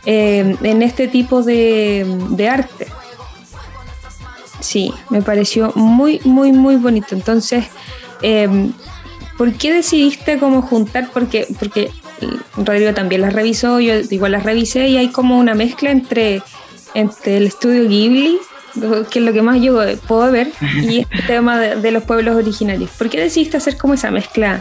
eh, 0.04 0.56
en 0.62 0.82
este 0.82 1.08
tipo 1.08 1.42
de, 1.42 2.04
de 2.30 2.48
arte. 2.48 2.86
Sí, 4.60 4.92
me 5.10 5.22
pareció 5.22 5.72
muy, 5.76 6.20
muy, 6.24 6.50
muy 6.50 6.76
bonito. 6.76 7.14
Entonces, 7.14 7.66
eh, 8.22 8.48
¿por 9.38 9.52
qué 9.52 9.72
decidiste 9.72 10.38
como 10.38 10.62
juntar? 10.62 11.10
Porque, 11.12 11.46
porque 11.58 11.90
Rodrigo 12.56 12.94
también 12.94 13.20
las 13.20 13.32
revisó, 13.32 13.80
yo 13.80 13.94
igual 14.10 14.32
las 14.32 14.42
revisé 14.42 14.88
y 14.88 14.96
hay 14.96 15.08
como 15.08 15.38
una 15.38 15.54
mezcla 15.54 15.90
entre, 15.90 16.42
entre 16.94 17.36
el 17.38 17.46
estudio 17.46 17.88
Ghibli, 17.88 18.38
que 19.10 19.18
es 19.18 19.24
lo 19.24 19.32
que 19.32 19.42
más 19.42 19.60
yo 19.60 19.80
puedo 20.06 20.30
ver, 20.32 20.50
y 20.60 21.00
este 21.10 21.22
tema 21.26 21.58
de, 21.58 21.76
de 21.76 21.90
los 21.90 22.02
pueblos 22.04 22.36
originarios. 22.36 22.90
¿Por 22.90 23.10
qué 23.10 23.20
decidiste 23.20 23.56
hacer 23.56 23.76
como 23.76 23.94
esa 23.94 24.10
mezcla 24.10 24.60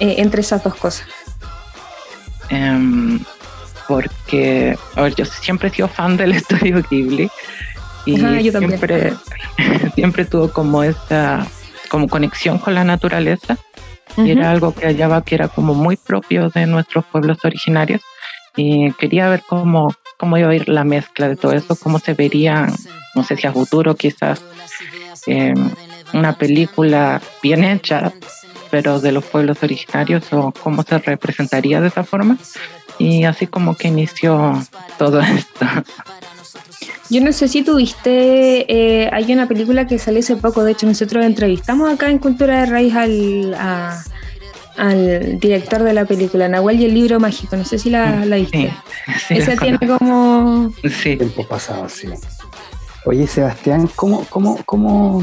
eh, 0.00 0.16
entre 0.18 0.40
esas 0.40 0.62
dos 0.62 0.74
cosas? 0.74 1.06
Em, 2.48 3.20
porque, 3.88 4.76
a 4.94 5.02
ver, 5.02 5.14
yo 5.14 5.24
siempre 5.24 5.68
he 5.68 5.72
sido 5.72 5.88
fan 5.88 6.16
del 6.16 6.32
estudio 6.32 6.82
Ghibli 6.90 7.30
y 8.04 8.20
Ajá, 8.20 8.40
yo 8.40 8.52
también. 8.52 8.78
siempre, 8.78 9.14
siempre 9.94 10.24
tuvo 10.24 10.50
como 10.52 10.82
esta 10.82 11.46
como 11.88 12.08
conexión 12.08 12.58
con 12.58 12.74
la 12.74 12.84
naturaleza 12.84 13.56
y 14.16 14.30
era 14.30 14.50
algo 14.50 14.74
que 14.74 14.86
hallaba 14.86 15.22
que 15.22 15.34
era 15.34 15.48
como 15.48 15.74
muy 15.74 15.96
propio 15.96 16.48
de 16.50 16.66
nuestros 16.66 17.04
pueblos 17.06 17.38
originarios 17.44 18.02
y 18.56 18.90
quería 18.92 19.28
ver 19.28 19.42
cómo, 19.46 19.94
cómo 20.16 20.38
iba 20.38 20.48
a 20.48 20.54
ir 20.54 20.68
la 20.68 20.84
mezcla 20.84 21.28
de 21.28 21.36
todo 21.36 21.52
eso, 21.52 21.76
cómo 21.76 21.98
se 21.98 22.14
vería, 22.14 22.66
no 23.14 23.22
sé 23.22 23.36
si 23.36 23.46
a 23.46 23.52
futuro 23.52 23.94
quizás 23.94 24.42
eh, 25.26 25.54
una 26.12 26.32
película 26.34 27.20
bien 27.42 27.64
hecha, 27.64 28.12
pero 28.70 29.00
de 29.00 29.12
los 29.12 29.24
pueblos 29.24 29.62
originarios 29.62 30.32
o 30.32 30.52
cómo 30.52 30.82
se 30.82 30.98
representaría 30.98 31.80
de 31.80 31.88
esa 31.88 32.04
forma. 32.04 32.38
Y 32.98 33.24
así 33.24 33.46
como 33.46 33.76
que 33.76 33.88
inició 33.88 34.52
todo 34.98 35.20
esto. 35.20 35.66
Yo 37.08 37.20
no 37.20 37.32
sé 37.32 37.46
si 37.46 37.62
tuviste, 37.62 38.66
eh, 38.68 39.08
hay 39.12 39.32
una 39.32 39.46
película 39.46 39.86
que 39.86 39.98
salió 39.98 40.20
hace 40.20 40.36
poco, 40.36 40.64
de 40.64 40.72
hecho 40.72 40.86
nosotros 40.86 41.24
entrevistamos 41.24 41.88
acá 41.92 42.10
en 42.10 42.18
Cultura 42.18 42.60
de 42.60 42.66
Raíz 42.66 42.94
al, 42.96 43.54
al 44.76 45.38
director 45.38 45.84
de 45.84 45.92
la 45.92 46.04
película, 46.04 46.48
Nahuel 46.48 46.80
y 46.80 46.84
el 46.86 46.94
libro 46.94 47.20
mágico, 47.20 47.56
no 47.56 47.64
sé 47.64 47.78
si 47.78 47.90
la, 47.90 48.24
la 48.24 48.36
viste. 48.36 48.72
Esa 49.30 49.56
tiene 49.56 49.78
como... 49.86 50.72
Sí. 50.82 51.16
Tiempo 51.16 51.46
pasado, 51.46 51.88
sí. 51.88 52.08
Oye, 53.04 53.26
Sebastián, 53.28 53.88
¿cómo, 53.94 54.26
cómo, 54.28 54.58
cómo, 54.66 55.22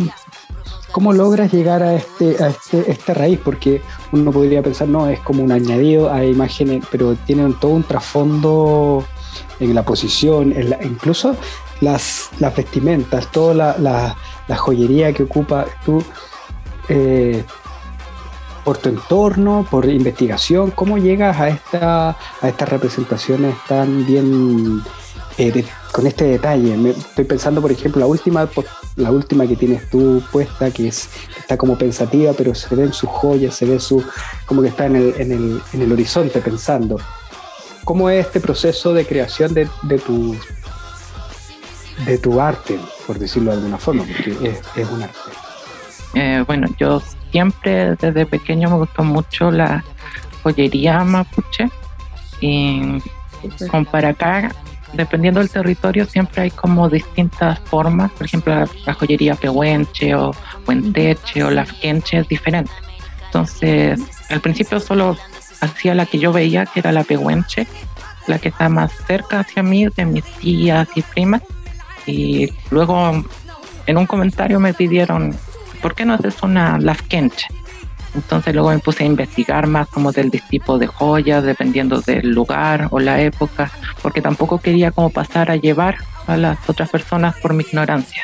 cómo 0.94 1.12
logras 1.12 1.52
llegar 1.52 1.84
a 1.84 1.96
este, 1.96 2.42
a 2.42 2.48
este, 2.48 2.90
esta 2.90 3.14
raíz? 3.14 3.40
Porque 3.44 3.82
uno 4.14 4.32
podría 4.32 4.64
pensar, 4.64 4.88
no, 4.88 5.10
es 5.10 5.20
como 5.20 5.44
un 5.44 5.52
añadido 5.52 6.12
a 6.14 6.24
imágenes, 6.24 6.86
pero 6.90 7.16
tienen 7.26 7.60
todo 7.60 7.72
un 7.72 7.84
trasfondo 7.84 9.06
en 9.64 9.76
la 9.76 9.84
posición, 9.84 10.54
incluso 10.84 11.36
las, 11.82 12.30
las 12.40 12.56
vestimentas, 12.56 13.32
toda 13.32 13.54
la, 13.80 14.16
la, 14.48 14.56
joyería 14.56 15.14
que 15.14 15.24
ocupa 15.24 15.66
tú 15.86 16.04
eh, 16.90 17.44
por 18.64 18.78
tu 18.78 18.90
entorno, 18.90 19.66
por 19.70 19.86
investigación, 19.86 20.72
¿cómo 20.72 20.98
llegas 20.98 21.40
a, 21.40 21.50
esta, 21.50 22.10
a 22.10 22.48
estas 22.48 22.70
representaciones 22.70 23.56
tan 23.68 24.06
bien 24.06 24.84
eh, 25.38 25.66
con 25.92 26.06
este 26.06 26.26
detalle. 26.26 26.90
Estoy 26.90 27.26
pensando, 27.26 27.62
por 27.62 27.72
ejemplo, 27.72 28.00
la 28.00 28.06
última, 28.06 28.48
la 28.96 29.12
última 29.12 29.48
que 29.48 29.56
tienes 29.56 29.90
tú 29.90 30.22
puesta, 30.32 30.70
que 30.70 30.88
es, 30.88 31.10
está 31.38 31.58
como 31.58 31.78
pensativa, 31.78 32.34
pero 32.34 32.54
se 32.54 32.74
ven 32.76 32.94
sus 32.94 33.10
joyas, 33.10 33.56
se 33.56 33.66
ve 33.66 33.80
su, 33.80 34.04
como 34.46 34.62
que 34.62 34.68
está 34.68 34.86
en 34.86 34.96
el, 34.96 35.14
en 35.18 35.32
el, 35.32 35.62
en 35.74 35.82
el 35.82 35.92
horizonte 35.92 36.40
pensando. 36.40 36.98
¿Cómo 37.84 38.10
es 38.10 38.26
este 38.26 38.40
proceso 38.40 38.94
de 38.94 39.06
creación 39.06 39.54
de, 39.54 39.68
de, 39.84 40.00
tu, 40.00 40.36
de 42.06 42.18
tu 42.18 42.40
arte, 42.40 42.80
por 43.06 43.20
decirlo 43.20 43.52
de 43.52 43.58
alguna 43.58 43.78
forma? 43.78 44.04
Porque 44.04 44.32
es, 44.50 44.62
es 44.76 44.90
un 44.90 45.04
arte. 45.04 45.18
Eh, 46.16 46.44
bueno, 46.46 46.68
yo 46.80 47.02
siempre 47.32 47.96
desde 47.96 48.26
pequeño 48.26 48.70
me 48.70 48.78
gustó 48.78 49.04
mucho 49.04 49.52
la 49.52 49.84
joyería 50.44 51.04
mapuche 51.04 51.70
y 52.40 53.02
con 53.70 53.86
para 53.86 54.10
acá 54.10 54.52
dependiendo 54.94 55.40
del 55.40 55.50
territorio, 55.50 56.06
siempre 56.06 56.44
hay 56.44 56.52
como 56.52 56.90
distintas 56.90 57.60
formas. 57.62 58.12
Por 58.12 58.26
ejemplo, 58.26 58.54
la, 58.86 58.94
joyería 58.94 59.36
pehuenche 59.36 60.16
o 60.16 60.32
huenteche 60.68 61.44
o 61.44 61.52
la 61.52 61.66
quenche 61.66 62.20
es 62.20 62.28
diferente. 62.28 62.72
Entonces, 63.26 64.00
al 64.30 64.42
principio 64.42 64.80
solo 64.80 65.18
hacía 65.64 65.96
la 65.96 66.06
que 66.06 66.20
yo 66.20 66.32
veía, 66.32 66.66
que 66.66 66.80
era 66.80 66.92
la 66.92 67.04
pehuenche, 67.04 67.68
la 68.28 68.40
que 68.40 68.50
está 68.50 68.70
más 68.70 68.92
cerca 69.08 69.40
hacia 69.40 69.64
mí, 69.64 69.88
de 69.88 70.06
mis 70.06 70.24
tías 70.24 70.88
y 70.96 71.02
primas. 71.02 71.42
Y 72.06 72.52
luego 72.70 73.24
en 73.86 73.98
un 73.98 74.06
comentario 74.06 74.60
me 74.60 74.74
pidieron, 74.74 75.36
¿por 75.82 75.96
qué 75.96 76.06
no 76.06 76.14
haces 76.14 76.42
una 76.44 76.78
lafkenche? 76.78 77.48
Entonces 78.16 78.54
luego 78.54 78.70
me 78.70 78.80
puse 78.80 79.04
a 79.04 79.08
investigar 79.08 79.66
más 79.66 79.88
como 79.88 80.12
del 80.12 80.30
tipo 80.30 80.78
de 80.78 80.88
joyas, 80.88 81.44
dependiendo 81.44 82.02
del 82.02 82.30
lugar 82.30 82.88
o 82.92 83.00
la 83.00 83.20
época, 83.22 83.72
porque 84.02 84.22
tampoco 84.22 84.60
quería 84.60 84.92
como 84.92 85.10
pasar 85.10 85.50
a 85.50 85.56
llevar 85.56 85.98
a 86.28 86.38
las 86.38 86.70
otras 86.70 86.90
personas 86.90 87.36
por 87.38 87.54
mi 87.54 87.64
ignorancia. 87.64 88.24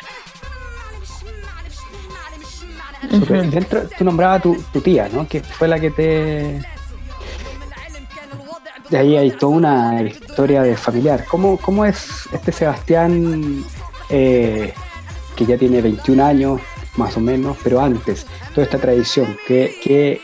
Dentro, 3.10 3.88
tú 3.98 4.04
nombrabas 4.04 4.40
a 4.40 4.42
tu, 4.42 4.80
tía, 4.80 5.08
¿no? 5.12 5.26
Que 5.26 5.40
fue 5.40 5.66
la 5.66 5.80
que 5.80 5.90
te... 5.90 6.60
De 8.90 8.98
ahí 8.98 9.16
hay 9.16 9.30
toda 9.30 9.56
una 9.56 10.02
historia 10.02 10.62
de 10.62 10.76
familiar. 10.76 11.24
¿Cómo, 11.30 11.56
cómo 11.58 11.84
es 11.84 12.28
este 12.32 12.50
Sebastián 12.50 13.64
eh, 14.08 14.74
que 15.36 15.46
ya 15.46 15.56
tiene 15.56 15.80
21 15.80 16.24
años, 16.24 16.60
más 16.96 17.16
o 17.16 17.20
menos, 17.20 17.56
pero 17.62 17.80
antes, 17.80 18.26
toda 18.54 18.64
esta 18.64 18.78
tradición, 18.78 19.36
que, 19.46 20.20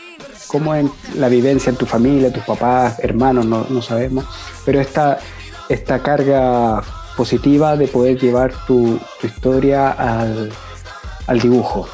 cómo 0.47 0.75
es 0.75 0.85
la 1.15 1.29
vivencia 1.29 1.69
en 1.69 1.77
tu 1.77 1.85
familia, 1.85 2.31
tus 2.31 2.43
papás, 2.43 2.99
hermanos, 2.99 3.45
no, 3.45 3.81
sabemos, 3.81 4.25
pero 4.65 4.79
esta, 4.79 5.19
esta 5.69 5.99
carga 6.03 6.83
positiva 7.15 7.75
de 7.75 7.87
poder 7.87 8.19
llevar 8.19 8.53
tu, 8.67 8.99
historia 9.23 9.91
al, 9.91 11.39
dibujo. 11.41 11.87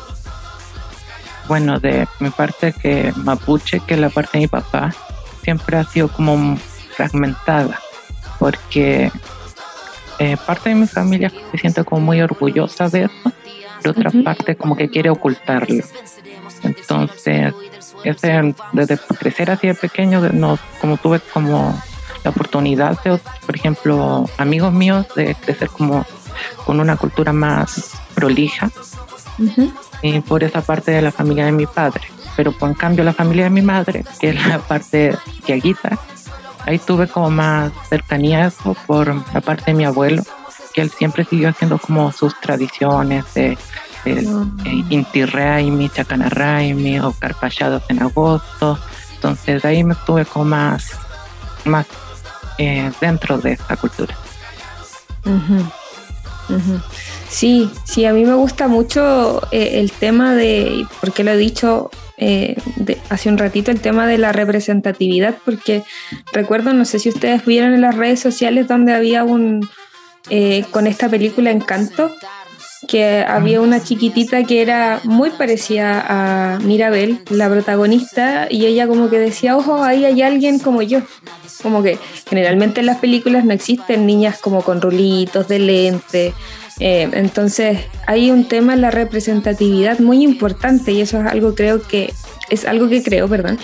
Bueno, 1.48 1.80
de 1.80 2.08
mi 2.20 2.30
parte 2.30 2.74
que 2.74 3.14
mapuche, 3.18 3.80
que 3.82 3.96
la 3.96 4.10
parte 4.10 4.32
de 4.34 4.40
mi 4.40 4.48
papá, 4.48 4.94
siempre 5.44 5.78
ha 5.78 5.84
sido 5.84 6.08
como 6.08 6.58
fragmentada, 6.96 7.80
porque 8.40 9.12
eh, 10.20 10.38
parte 10.46 10.70
de 10.70 10.76
mi 10.76 10.88
familia 10.88 11.32
se 11.52 11.58
siente 11.58 11.84
como 11.84 12.02
muy 12.02 12.22
orgullosa 12.22 12.90
de 12.90 13.04
eso, 13.04 13.34
de 13.84 13.90
otra 13.90 14.12
parte 14.24 14.56
como 14.56 14.76
que 14.76 14.90
quiere 14.90 15.10
ocultarlo. 15.10 15.84
Entonces, 16.64 17.54
ese, 18.04 18.56
desde 18.72 18.98
crecer 19.20 19.52
así 19.52 19.68
de 19.68 19.76
pequeño, 19.76 20.22
no, 20.32 20.58
como 20.80 20.98
tuve 20.98 21.20
como 21.20 21.78
la 22.24 22.30
oportunidad 22.30 23.02
de, 23.04 23.20
por 23.46 23.56
ejemplo, 23.56 24.30
amigos 24.38 24.72
míos, 24.72 25.06
de 25.16 25.36
crecer 25.36 25.70
como 25.70 26.06
con 26.66 26.80
una 26.80 26.96
cultura 26.96 27.34
más 27.34 27.92
prolija, 28.14 28.72
y 30.02 30.20
por 30.22 30.44
esa 30.44 30.62
parte 30.62 30.92
de 30.92 31.02
la 31.02 31.12
familia 31.12 31.46
de 31.46 31.52
mi 31.52 31.66
padre. 31.66 32.02
Pero 32.36 32.52
por 32.52 32.70
en 32.70 32.76
cambio 32.76 33.04
la 33.04 33.14
familia 33.14 33.46
de 33.46 33.50
mi 33.50 33.62
madre, 33.62 34.04
que 34.20 34.30
es 34.30 34.48
la 34.48 34.60
parte 34.60 35.16
quiaguita, 35.46 35.98
ahí 36.66 36.80
tuve 36.80 37.08
como 37.08 37.30
más 37.30 37.72
cercanía 37.90 38.48
eso 38.48 38.76
por 38.88 39.16
la 39.34 39.42
parte 39.42 39.66
de 39.72 39.74
mi 39.74 39.86
abuelo, 39.86 40.24
que 40.74 40.82
él 40.82 40.90
siempre 40.90 41.26
siguió 41.26 41.50
haciendo 41.50 41.78
como 41.78 42.12
sus 42.12 42.40
tradiciones 42.40 43.32
de, 43.34 43.58
de 44.06 44.20
eh, 44.66 44.84
Inti 44.90 45.26
Raimi, 45.26 45.90
Chacana 45.90 46.30
Raimi 46.30 47.00
o 47.00 47.14
Carpallados 47.14 47.84
en 47.90 48.02
agosto. 48.02 48.80
Entonces 49.16 49.64
ahí 49.64 49.84
me 49.84 49.94
estuve 49.94 50.26
como 50.26 50.46
más, 50.46 50.92
más 51.66 51.86
eh, 52.58 52.92
dentro 53.00 53.38
de 53.38 53.54
esta 53.54 53.78
cultura. 53.78 54.16
Sí, 57.30 57.72
sí, 57.84 58.06
a 58.06 58.14
mí 58.14 58.26
me 58.26 58.34
gusta 58.34 58.68
mucho 58.68 59.42
eh, 59.52 59.80
el 59.80 59.92
tema 59.92 60.36
de, 60.36 60.86
porque 61.02 61.24
lo 61.24 61.32
he 61.32 61.38
dicho 61.38 61.90
hace 63.10 63.30
un 63.30 63.38
ratito, 63.38 63.72
el 63.72 63.82
tema 63.82 64.08
de 64.08 64.18
la 64.18 64.32
representatividad, 64.32 65.36
porque 65.44 65.84
recuerdo, 66.32 66.74
no 66.74 66.86
sé 66.86 67.00
si 67.00 67.10
ustedes 67.10 67.46
vieron 67.46 67.74
en 67.74 67.82
las 67.82 67.96
redes 67.96 68.20
sociales 68.20 68.68
donde 68.68 68.94
había 68.94 69.24
un, 69.24 69.68
eh, 70.30 70.66
con 70.72 70.88
esta 70.88 71.10
película 71.10 71.52
Encanto, 71.52 72.12
que 72.88 73.24
había 73.28 73.62
una 73.62 73.82
chiquitita 73.82 74.44
que 74.44 74.62
era 74.62 75.00
muy 75.04 75.30
parecida 75.32 76.06
a 76.08 76.60
Mirabel, 76.60 77.22
la 77.30 77.50
protagonista, 77.50 78.48
y 78.50 78.66
ella 78.66 78.88
como 78.88 79.10
que 79.10 79.20
decía, 79.20 79.56
ojo, 79.58 79.84
ahí 79.84 80.06
hay 80.06 80.22
alguien 80.22 80.60
como 80.60 80.82
yo. 80.82 81.02
Como 81.62 81.82
que 81.82 81.98
generalmente 82.28 82.82
en 82.82 82.88
las 82.88 82.98
películas 82.98 83.46
no 83.46 83.54
existen 83.54 84.06
niñas 84.06 84.40
como 84.40 84.64
con 84.64 84.82
rulitos 84.82 85.48
de 85.48 85.60
lente. 85.60 86.34
Eh, 86.86 87.10
entonces 87.14 87.80
hay 88.08 88.30
un 88.30 88.46
tema 88.46 88.74
en 88.74 88.82
la 88.82 88.92
representatividad 88.92 90.00
muy 90.00 90.22
importante 90.22 90.92
y 90.92 91.00
eso 91.00 91.22
es 91.22 91.28
algo 91.28 91.56
creo 91.56 91.82
que 91.82 92.14
es 92.50 92.66
algo 92.66 92.90
que 92.90 93.02
creo, 93.02 93.30
perdón, 93.30 93.58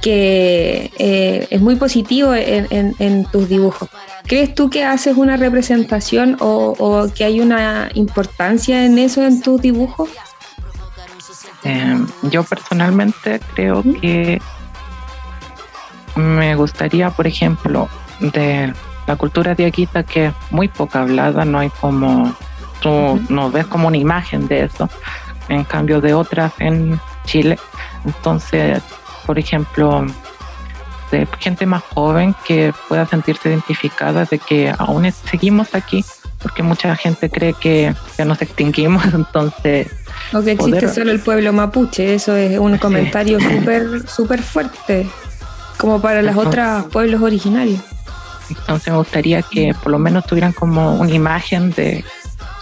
que 0.00 0.90
eh, 0.98 1.46
es 1.50 1.60
muy 1.60 1.76
positivo 1.76 2.32
en, 2.34 3.26
tus 3.26 3.50
dibujos. 3.50 3.90
¿Crees 4.26 4.54
tú 4.54 4.70
que 4.70 4.82
haces 4.82 5.18
una 5.18 5.36
representación 5.36 6.38
o, 6.40 7.06
que 7.14 7.24
hay 7.24 7.42
una 7.42 7.90
importancia 7.92 8.86
en 8.86 8.98
eso 8.98 9.22
en 9.22 9.42
tus 9.42 9.60
dibujos? 9.60 10.08
Em, 11.64 12.06
yo 12.22 12.44
personalmente 12.44 13.40
creo 13.54 13.82
que 14.00 14.40
me 16.16 16.54
gustaría, 16.56 17.10
por 17.10 17.26
ejemplo, 17.26 17.90
de 18.20 18.72
la 19.06 19.16
cultura 19.16 19.54
de 19.54 19.66
Aquita, 19.66 20.02
que 20.02 20.26
es 20.26 20.32
muy 20.50 20.68
poca 20.68 21.02
hablada, 21.02 21.44
no 21.44 21.58
hay 21.58 21.68
como, 21.68 22.34
tú 22.84 23.18
no 23.30 23.50
ves 23.50 23.66
como 23.66 23.88
una 23.88 23.96
imagen 23.96 24.46
de 24.46 24.64
eso, 24.64 24.90
en 25.48 25.64
cambio 25.64 26.02
de 26.02 26.12
otras 26.12 26.52
en 26.58 27.00
Chile. 27.24 27.58
Entonces, 28.04 28.82
por 29.24 29.38
ejemplo, 29.38 30.06
de 31.10 31.26
gente 31.40 31.64
más 31.64 31.82
joven 31.94 32.34
que 32.46 32.74
pueda 32.88 33.06
sentirse 33.06 33.48
identificada 33.48 34.26
de 34.26 34.38
que 34.38 34.74
aún 34.76 35.10
seguimos 35.10 35.74
aquí, 35.74 36.04
porque 36.42 36.62
mucha 36.62 36.94
gente 36.94 37.30
cree 37.30 37.54
que 37.54 37.94
ya 38.18 38.26
nos 38.26 38.42
extinguimos, 38.42 39.02
entonces... 39.14 39.90
O 40.34 40.42
que 40.42 40.52
existe 40.52 40.88
solo 40.88 41.10
el 41.10 41.20
pueblo 41.20 41.54
mapuche, 41.54 42.14
eso 42.14 42.36
es 42.36 42.58
un 42.58 42.76
comentario 42.76 43.40
súper 43.50 44.06
súper 44.06 44.42
fuerte, 44.42 45.06
como 45.78 46.02
para 46.02 46.20
los 46.20 46.36
otros 46.36 46.84
pueblos 46.92 47.22
originarios. 47.22 47.80
Entonces 48.50 48.92
me 48.92 48.98
gustaría 48.98 49.40
que 49.40 49.74
por 49.82 49.90
lo 49.90 49.98
menos 49.98 50.26
tuvieran 50.26 50.52
como 50.52 50.96
una 50.96 51.10
imagen 51.10 51.70
de 51.70 52.04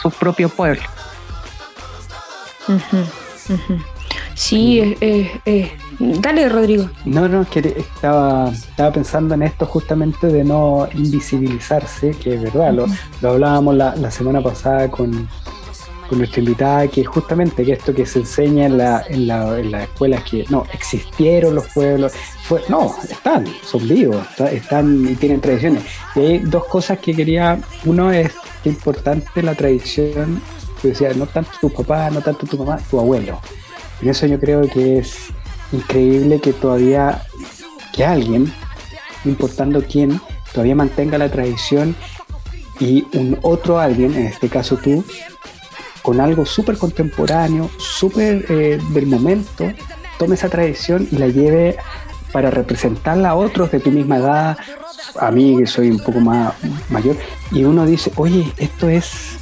su 0.02 0.10
propio 0.10 0.48
pueblo. 0.48 0.82
Sí, 4.34 4.96
dale 5.98 6.48
Rodrigo. 6.48 6.88
No, 7.04 7.28
no, 7.28 7.44
que 7.48 7.60
estaba, 7.60 8.50
estaba 8.50 8.92
pensando 8.92 9.34
en 9.34 9.42
esto 9.42 9.66
justamente 9.66 10.26
de 10.26 10.42
no 10.44 10.88
invisibilizarse, 10.94 12.10
que 12.12 12.34
es 12.34 12.42
verdad, 12.42 12.72
lo, 12.72 12.86
lo 13.20 13.30
hablábamos 13.30 13.76
la, 13.76 13.94
la 13.96 14.10
semana 14.10 14.40
pasada 14.40 14.90
con, 14.90 15.28
nuestra 16.18 16.40
invitada, 16.40 16.88
que 16.88 17.04
justamente 17.04 17.64
que 17.64 17.72
esto 17.72 17.94
que 17.94 18.06
se 18.06 18.20
enseña 18.20 18.66
en, 18.66 18.78
la, 18.78 19.04
en, 19.08 19.26
la, 19.26 19.58
en 19.58 19.70
las 19.70 19.82
escuelas, 19.84 20.22
que 20.24 20.44
no, 20.48 20.64
existieron 20.72 21.54
los 21.54 21.68
pueblos, 21.68 22.12
no, 22.68 22.94
están, 23.08 23.46
son 23.64 23.88
vivos, 23.88 24.26
están 24.50 25.08
y 25.08 25.14
tienen 25.14 25.40
tradiciones. 25.40 25.84
Y 26.14 26.20
hay 26.20 26.38
dos 26.38 26.64
cosas 26.66 26.98
que 26.98 27.14
quería, 27.14 27.58
uno 27.84 28.10
es 28.10 28.32
que 28.62 28.68
importante 28.68 29.42
la 29.42 29.54
tradición, 29.54 30.40
no 31.16 31.26
tanto 31.26 31.50
tu 31.60 31.70
papá, 31.70 32.10
no 32.10 32.20
tanto 32.20 32.46
tu 32.46 32.58
mamá, 32.58 32.78
tu 32.90 32.98
abuelo. 32.98 33.40
En 34.00 34.08
eso 34.08 34.26
yo 34.26 34.38
creo 34.38 34.68
que 34.68 34.98
es 34.98 35.28
increíble 35.72 36.40
que 36.40 36.52
todavía, 36.52 37.22
que 37.92 38.04
alguien, 38.04 38.52
importando 39.24 39.82
quién, 39.88 40.20
todavía 40.52 40.74
mantenga 40.74 41.18
la 41.18 41.30
tradición 41.30 41.94
y 42.80 43.06
un 43.16 43.38
otro 43.42 43.78
alguien, 43.78 44.14
en 44.14 44.26
este 44.26 44.48
caso 44.48 44.76
tú, 44.76 45.04
con 46.02 46.20
algo 46.20 46.44
súper 46.44 46.76
contemporáneo, 46.76 47.70
súper 47.78 48.44
eh, 48.48 48.80
del 48.90 49.06
momento, 49.06 49.70
tome 50.18 50.34
esa 50.34 50.48
tradición 50.48 51.08
y 51.10 51.16
la 51.16 51.28
lleve 51.28 51.76
para 52.32 52.50
representarla 52.50 53.30
a 53.30 53.34
otros 53.34 53.70
de 53.70 53.80
tu 53.80 53.90
misma 53.90 54.16
edad, 54.16 54.58
a 55.20 55.30
mí 55.30 55.56
que 55.58 55.66
soy 55.66 55.90
un 55.90 55.98
poco 56.00 56.20
más 56.20 56.54
mayor, 56.88 57.16
y 57.50 57.64
uno 57.64 57.86
dice, 57.86 58.10
oye, 58.16 58.52
esto 58.56 58.88
es, 58.88 59.36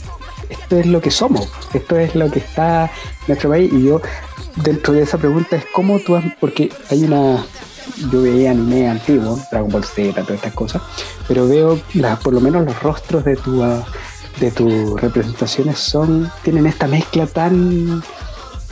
esto 0.49 0.79
es 0.79 0.87
lo 0.87 1.01
que 1.01 1.11
somos, 1.11 1.49
esto 1.73 1.97
es 1.97 2.15
lo 2.15 2.31
que 2.31 2.41
está 2.41 2.91
nuestro 3.29 3.51
país, 3.51 3.73
y 3.73 3.85
yo 3.85 4.01
dentro 4.57 4.93
de 4.93 5.03
esa 5.03 5.19
pregunta 5.19 5.57
es 5.57 5.65
cómo 5.73 6.01
tú 6.01 6.17
has, 6.17 6.25
porque 6.41 6.73
hay 6.91 7.05
una, 7.05 7.45
yo 8.11 8.23
veía 8.23 8.51
anime 8.51 8.89
antiguo, 8.89 9.39
Dragon 9.51 9.71
Ball 9.71 9.85
Z, 9.85 10.21
todas 10.23 10.37
estas 10.37 10.53
cosas, 10.53 10.83
pero 11.29 11.47
veo 11.47 11.81
por 12.23 12.35
lo 12.35 12.41
menos 12.41 12.65
los 12.65 12.83
rostros 12.83 13.25
de 13.25 13.37
tu 13.37 13.63
de 14.39 14.51
tus 14.51 15.01
representaciones 15.01 15.79
son 15.79 16.31
tienen 16.43 16.67
esta 16.67 16.87
mezcla 16.87 17.27
tan 17.27 18.03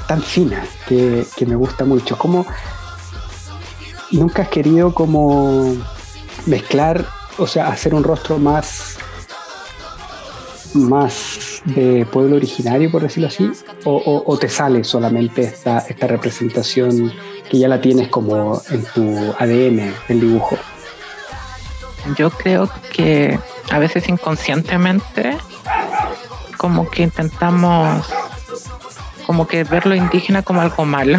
tan 0.07 0.23
fina 0.23 0.65
que, 0.89 1.27
me 1.47 1.55
gusta 1.55 1.85
mucho. 1.85 2.17
Como 2.17 2.47
nunca 4.11 4.43
has 4.43 4.49
querido 4.49 4.95
como 4.95 5.77
mezclar, 6.47 7.07
o 7.37 7.47
sea, 7.47 7.69
hacer 7.69 7.95
un 7.95 8.03
rostro 8.03 8.39
más 8.39 8.97
más 10.75 11.63
de 11.65 12.07
pueblo 12.11 12.37
originario, 12.37 12.91
por 12.91 13.03
decirlo 13.03 13.29
así, 13.29 13.51
o, 13.85 14.39
te 14.39 14.49
sale 14.49 14.85
solamente 14.85 15.43
esta, 15.43 15.79
esta 15.79 16.07
representación 16.07 17.13
que 17.51 17.59
ya 17.59 17.69
la 17.69 17.81
tienes 17.81 18.09
como 18.09 18.61
en 18.71 18.85
tu 18.85 19.35
ADN, 19.39 19.95
el 20.09 20.21
dibujo? 20.21 20.57
Yo 22.17 22.31
creo 22.31 22.71
que 22.93 23.39
a 23.71 23.79
veces 23.79 24.09
inconscientemente 24.09 25.37
como 26.57 26.91
que 26.91 27.03
intentamos 27.05 28.07
como 29.27 29.47
que 29.47 29.63
ver 29.65 29.87
lo 29.87 29.95
indígena 29.95 30.43
como 30.43 30.63
algo 30.63 30.87
malo. 30.87 31.19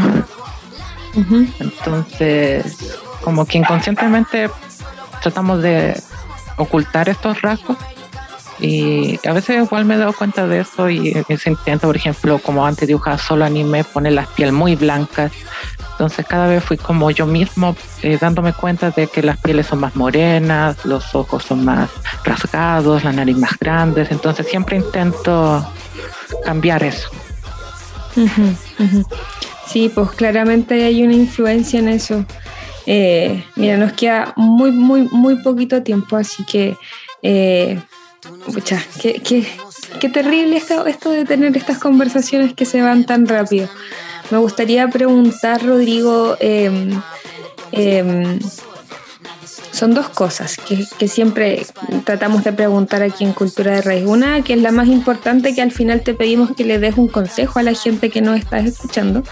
Entonces, 1.59 2.97
como 3.23 3.45
que 3.45 3.59
inconscientemente 3.59 4.49
tratamos 5.21 5.61
de 5.61 6.01
ocultar 6.57 7.07
estos 7.07 7.41
rasgos 7.41 7.77
y 8.59 9.19
a 9.27 9.31
veces 9.31 9.63
igual 9.63 9.85
me 9.85 9.95
he 9.95 9.97
dado 9.97 10.13
cuenta 10.13 10.47
de 10.47 10.61
eso 10.61 10.89
y 10.89 11.23
ese 11.29 11.49
intento, 11.51 11.87
por 11.87 11.95
ejemplo, 11.95 12.39
como 12.39 12.65
antes 12.65 12.87
dibujaba 12.87 13.17
solo 13.17 13.45
anime, 13.45 13.83
pone 13.83 14.11
las 14.11 14.27
piel 14.27 14.51
muy 14.51 14.75
blancas 14.75 15.31
entonces 15.99 16.25
cada 16.25 16.47
vez 16.47 16.63
fui 16.63 16.77
como 16.77 17.11
yo 17.11 17.25
mismo 17.25 17.75
eh, 18.03 18.17
dándome 18.21 18.53
cuenta 18.53 18.89
de 18.89 19.07
que 19.07 19.21
las 19.21 19.37
pieles 19.37 19.67
son 19.67 19.81
más 19.81 19.97
morenas, 19.97 20.85
los 20.85 21.13
ojos 21.13 21.43
son 21.43 21.65
más 21.65 21.89
rasgados, 22.23 23.03
la 23.03 23.11
nariz 23.11 23.35
más 23.35 23.59
grande. 23.59 24.07
Entonces 24.09 24.47
siempre 24.47 24.77
intento 24.77 25.69
cambiar 26.45 26.83
eso. 26.83 27.09
Sí, 29.67 29.91
pues 29.93 30.11
claramente 30.11 30.85
hay 30.85 31.03
una 31.03 31.15
influencia 31.15 31.79
en 31.79 31.89
eso. 31.89 32.23
Eh, 32.85 33.43
mira, 33.57 33.75
nos 33.75 33.91
queda 33.91 34.31
muy, 34.37 34.71
muy, 34.71 35.01
muy 35.11 35.43
poquito 35.43 35.83
tiempo, 35.83 36.15
así 36.15 36.45
que, 36.45 36.77
eh, 37.23 37.77
qué, 39.01 39.45
qué, 39.99 40.09
terrible 40.09 40.55
esto, 40.55 40.85
esto 40.85 41.11
de 41.11 41.25
tener 41.25 41.57
estas 41.57 41.77
conversaciones 41.77 42.53
que 42.53 42.63
se 42.63 42.81
van 42.81 43.05
tan 43.05 43.27
rápido. 43.27 43.67
Me 44.31 44.37
gustaría 44.37 44.87
preguntar, 44.87 45.65
Rodrigo, 45.65 46.37
em, 46.39 46.99
son 49.71 49.93
dos 49.93 50.09
cosas 50.09 50.57
que, 50.57 51.07
siempre 51.07 51.65
tratamos 52.03 52.43
de 52.43 52.53
preguntar 52.53 53.01
aquí 53.01 53.23
en 53.23 53.33
Cultura 53.33 53.71
de 53.75 53.81
Raíz. 53.81 54.05
Una, 54.05 54.41
que 54.41 54.53
es 54.53 54.61
la 54.61 54.71
más 54.71 54.87
importante, 54.87 55.55
que 55.55 55.61
al 55.61 55.71
final 55.71 56.01
te 56.01 56.13
pedimos 56.13 56.51
que 56.55 56.65
le 56.65 56.79
des 56.79 56.97
un 56.97 57.07
consejo 57.07 57.59
a 57.59 57.63
la 57.63 57.73
gente 57.73 58.09
que 58.09 58.21
nos 58.21 58.37
estás 58.37 58.65
escuchando. 58.65 59.23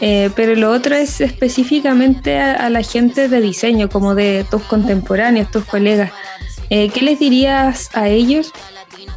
Eh, 0.00 0.30
pero 0.36 0.54
lo 0.54 0.70
otro 0.70 0.94
es 0.94 1.20
específicamente 1.20 2.38
a, 2.38 2.68
la 2.70 2.82
gente 2.82 3.28
de 3.28 3.40
diseño, 3.40 3.88
como 3.88 4.14
de 4.14 4.44
tus 4.50 4.62
contemporáneos, 4.62 5.50
tus 5.50 5.64
colegas. 5.64 6.12
Eh, 6.70 6.90
¿Qué 6.90 7.02
les 7.02 7.18
dirías 7.18 7.90
a 7.94 8.08
ellos 8.08 8.52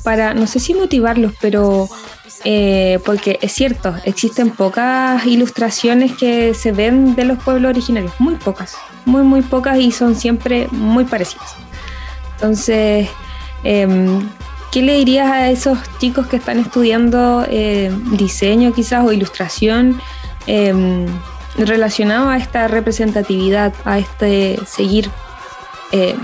para, 0.04 0.34
no 0.34 0.47
sé 0.47 0.60
si 0.60 0.74
motivarlos, 0.74 1.34
pero 1.41 1.89
eh, 2.43 2.99
porque 3.06 3.38
es 3.41 3.51
cierto, 3.51 3.95
existen 4.04 4.49
pocas 4.49 5.25
ilustraciones 5.25 6.13
que 6.13 6.54
se 6.56 6.71
ven 6.71 7.15
de 7.15 7.25
los 7.25 7.38
pueblos 7.38 7.69
originarios, 7.69 8.13
muy 8.19 8.36
pocas, 8.36 8.75
muy, 9.06 9.21
muy 9.21 9.41
pocas 9.41 9.77
y 9.77 9.91
son 9.91 10.15
siempre 10.15 10.67
muy 10.71 11.06
parecidas. 11.06 11.56
Entonces, 12.36 13.08
em, 13.63 14.27
¿qué 14.71 14.82
le 14.82 14.95
dirías 14.95 15.32
a 15.32 15.51
esos 15.51 15.77
chicos 15.99 16.25
que 16.27 16.38
están 16.38 16.58
estudiando 16.58 17.45
eh, 17.47 17.91
diseño 18.13 18.73
quizás 18.73 19.06
o 19.06 19.12
ilustración 19.12 20.01
em, 20.47 21.06
relacionado 21.58 22.30
a 22.30 22.38
esta 22.38 22.67
representatividad, 22.67 23.73
a 23.86 23.99
este 23.99 24.60
seguir 24.65 25.12
eh, 25.91 26.15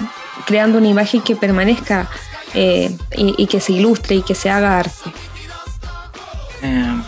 creando 0.47 0.79
una 0.79 0.87
imagen 0.87 1.21
que 1.21 1.35
permanezca 1.35 2.09
y 2.55 3.45
que 3.45 3.59
se 3.59 3.73
ilustre 3.73 4.15
y 4.15 4.21
que 4.23 4.33
se 4.33 4.49
haga 4.49 4.79
arte? 4.79 5.11
Eh, 6.61 7.01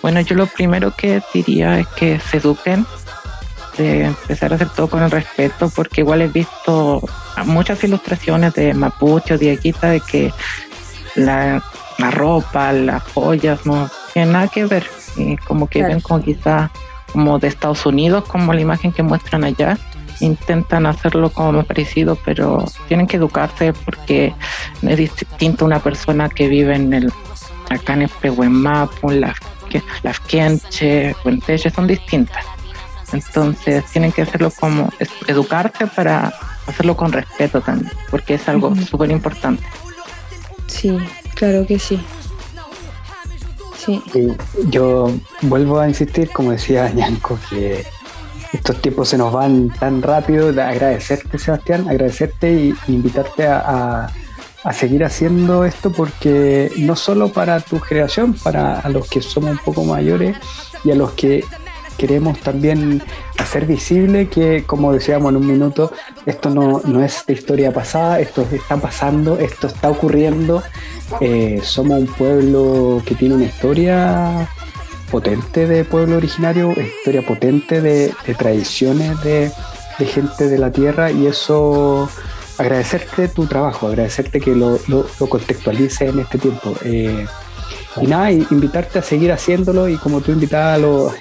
bueno, 0.00 0.20
yo 0.20 0.34
lo 0.34 0.46
primero 0.46 0.94
que 0.96 1.22
diría 1.32 1.78
es 1.78 1.86
que 1.88 2.18
se 2.18 2.38
eduquen, 2.38 2.86
de 3.78 4.04
empezar 4.06 4.52
a 4.52 4.56
hacer 4.56 4.68
todo 4.70 4.88
con 4.88 5.02
el 5.02 5.10
respeto, 5.10 5.70
porque 5.70 6.02
igual 6.02 6.22
he 6.22 6.28
visto 6.28 7.00
muchas 7.46 7.82
ilustraciones 7.84 8.52
de 8.54 8.74
Mapuche 8.74 9.34
o 9.34 9.38
de 9.38 9.52
Aguita 9.52 9.88
de 9.90 10.00
que 10.00 10.32
la, 11.14 11.62
ropa, 12.10 12.72
las 12.72 13.02
joyas 13.14 13.64
no 13.64 13.88
tienen 14.12 14.32
nada 14.32 14.48
que 14.48 14.66
ver, 14.66 14.86
y 15.16 15.36
como 15.36 15.68
que 15.68 15.82
ven 15.82 16.00
como 16.00 16.22
quizá 16.22 16.70
como 17.12 17.38
de 17.38 17.48
Estados 17.48 17.86
Unidos, 17.86 18.24
como 18.26 18.52
la 18.52 18.60
imagen 18.60 18.92
que 18.92 19.02
muestran 19.02 19.44
allá, 19.44 19.78
intentan 20.20 20.86
hacerlo 20.86 21.30
como 21.30 21.62
parecido, 21.62 22.16
pero 22.24 22.64
tienen 22.88 23.06
que 23.06 23.18
educarse 23.18 23.72
porque 23.72 24.34
es 24.82 24.96
distinto 24.96 25.64
una 25.64 25.80
persona 25.80 26.28
que 26.28 26.48
vive 26.48 26.74
en 26.74 26.92
el 26.92 27.12
acá 27.70 27.94
en 27.94 28.08
Pehuemapu, 28.20 29.10
las, 29.10 29.36
las 30.02 30.20
Quenche, 30.20 31.14
Cuenteche 31.22 31.70
son 31.70 31.86
distintas. 31.86 32.44
Entonces 33.12 33.84
tienen 33.86 34.12
que 34.12 34.22
hacerlo 34.22 34.50
como 34.58 34.90
educarse 35.26 35.86
para 35.86 36.32
hacerlo 36.66 36.96
con 36.96 37.12
respeto 37.12 37.60
también, 37.60 37.92
porque 38.10 38.34
es 38.34 38.48
algo 38.48 38.74
súper 38.76 39.10
importante. 39.10 39.62
Sí, 40.66 40.96
claro 41.34 41.66
que 41.66 41.78
sí. 41.78 42.00
Sí. 43.76 44.00
Yo 44.68 45.12
vuelvo 45.42 45.80
a 45.80 45.88
insistir, 45.88 46.30
como 46.30 46.52
decía 46.52 46.88
Ñanco, 46.94 47.38
que 47.50 47.84
estos 48.52 48.80
tiempos 48.80 49.08
se 49.08 49.18
nos 49.18 49.32
van 49.32 49.70
tan 49.70 50.00
rápido. 50.00 50.48
Agradecerte, 50.48 51.38
Sebastián, 51.38 51.88
agradecerte 51.88 52.52
y 52.52 52.74
invitarte 52.88 53.46
a 53.46 53.58
a 53.58 54.12
seguir 54.72 55.04
haciendo 55.04 55.64
esto 55.64 55.90
porque 55.90 56.70
no 56.78 56.94
solo 56.94 57.32
para 57.32 57.60
tu 57.60 57.80
generación, 57.80 58.34
para 58.34 58.78
a 58.78 58.88
los 58.88 59.08
que 59.08 59.20
somos 59.20 59.50
un 59.50 59.58
poco 59.58 59.84
mayores 59.84 60.36
y 60.84 60.90
a 60.92 60.94
los 60.94 61.12
que 61.12 61.44
queremos 61.98 62.38
también 62.40 63.02
hacer 63.38 63.66
visible 63.66 64.28
que, 64.28 64.64
como 64.64 64.92
decíamos 64.92 65.30
en 65.30 65.36
un 65.36 65.46
minuto, 65.46 65.92
esto 66.26 66.50
no, 66.50 66.80
no 66.84 67.02
es 67.02 67.24
de 67.26 67.34
historia 67.34 67.72
pasada, 67.72 68.20
esto 68.20 68.46
está 68.50 68.76
pasando, 68.76 69.38
esto 69.38 69.66
está 69.66 69.90
ocurriendo. 69.90 70.62
Eh, 71.20 71.60
somos 71.62 72.00
un 72.00 72.06
pueblo 72.06 73.02
que 73.04 73.14
tiene 73.14 73.34
una 73.34 73.44
historia 73.44 74.48
potente 75.10 75.66
de 75.66 75.84
pueblo 75.84 76.16
originario, 76.16 76.72
historia 76.72 77.22
potente 77.22 77.80
de, 77.80 78.14
tradiciones 78.38 79.22
de, 79.22 79.52
de 79.98 80.06
gente 80.06 80.48
de 80.48 80.58
la 80.58 80.72
tierra 80.72 81.10
y 81.10 81.26
eso 81.26 82.08
agradecerte 82.62 83.28
tu 83.28 83.46
trabajo, 83.46 83.88
agradecerte 83.88 84.40
que 84.40 84.54
lo, 84.54 84.78
lo, 84.88 85.04
contextualices 85.28 86.02
en 86.02 86.20
este 86.20 86.38
tiempo. 86.38 86.74
Eh, 86.84 87.26
y 88.00 88.06
nada, 88.06 88.30
invitarte 88.30 89.00
a 89.00 89.02
seguir 89.02 89.32
haciéndolo 89.32 89.88
y 89.88 89.96
como 89.96 90.20
tú 90.20 90.32
invitabas, 90.32 90.80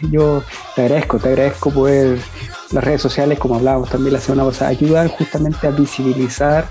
yo 0.09 0.43
te 0.75 0.83
agradezco, 0.83 1.19
te 1.19 1.29
agradezco 1.29 1.71
poder 1.71 2.19
las 2.71 2.83
redes 2.83 3.01
sociales, 3.01 3.39
como 3.39 3.55
hablábamos 3.55 3.89
también 3.89 4.13
la 4.13 4.21
semana 4.21 4.45
pasada, 4.45 4.69
ayudan 4.69 5.09
justamente 5.09 5.67
a 5.67 5.71
visibilizar 5.71 6.67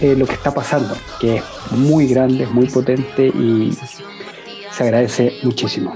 eh, 0.00 0.14
lo 0.16 0.26
que 0.26 0.32
está 0.32 0.54
pasando, 0.54 0.96
que 1.20 1.36
es 1.36 1.42
muy 1.72 2.06
grande, 2.06 2.46
muy 2.46 2.66
potente 2.66 3.26
y 3.26 3.76
se 4.70 4.82
agradece 4.82 5.34
muchísimo. 5.42 5.94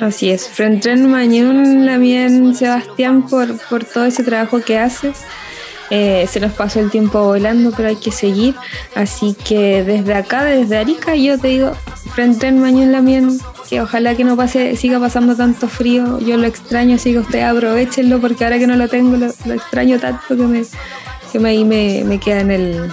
Así 0.00 0.30
es, 0.30 0.48
frente 0.48 0.90
en 0.90 1.10
Mañón, 1.10 1.86
también 1.86 2.54
Sebastián, 2.56 3.28
por, 3.28 3.56
por 3.68 3.84
todo 3.84 4.06
ese 4.06 4.24
trabajo 4.24 4.60
que 4.60 4.78
haces. 4.78 5.18
Eh, 5.90 6.28
se 6.30 6.38
nos 6.38 6.52
pasó 6.52 6.78
el 6.78 6.88
tiempo 6.88 7.24
volando, 7.24 7.72
pero 7.76 7.88
hay 7.88 7.96
que 7.96 8.12
seguir. 8.12 8.54
Así 8.94 9.34
que 9.34 9.82
desde 9.82 10.14
acá, 10.14 10.44
desde 10.44 10.78
Arica, 10.78 11.16
yo 11.16 11.38
te 11.38 11.48
digo, 11.48 11.72
frente 12.14 12.46
en 12.46 12.60
Mañón 12.60 12.92
Lamien, 12.92 13.40
que 13.68 13.80
ojalá 13.80 14.14
que 14.14 14.22
no 14.22 14.36
pase, 14.36 14.76
siga 14.76 15.00
pasando 15.00 15.36
tanto 15.36 15.68
frío. 15.68 16.20
Yo 16.20 16.36
lo 16.36 16.46
extraño, 16.46 16.94
así 16.94 17.12
que 17.12 17.18
ustedes 17.18 17.44
aprovechenlo, 17.44 18.20
porque 18.20 18.44
ahora 18.44 18.58
que 18.58 18.68
no 18.68 18.76
lo 18.76 18.88
tengo, 18.88 19.16
lo, 19.16 19.54
extraño 19.54 19.98
tanto 19.98 20.36
que 20.36 20.42
me, 20.42 20.62
que 21.32 21.38
me, 21.40 21.48
ahí 21.50 21.64
me, 21.64 22.04
me 22.04 22.18
queda 22.18 22.40
en 22.40 22.50
el. 22.52 22.92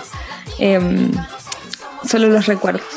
Em, 0.57 1.11
solo 2.03 2.29
los 2.29 2.47
recuerdos. 2.47 2.87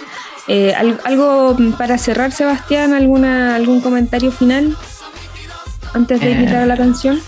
Eh, 0.49 0.75
¿Algo 1.05 1.57
para 1.77 1.99
cerrar, 1.99 2.33
Sebastián? 2.33 2.95
¿Alguna, 2.95 3.55
¿Algún 3.55 3.83
comentario 3.83 4.33
final 4.33 4.77
antes 5.93 6.21
de 6.21 6.31
invitar 6.31 6.63
a 6.63 6.67
la 6.67 6.77
canción? 6.77 7.21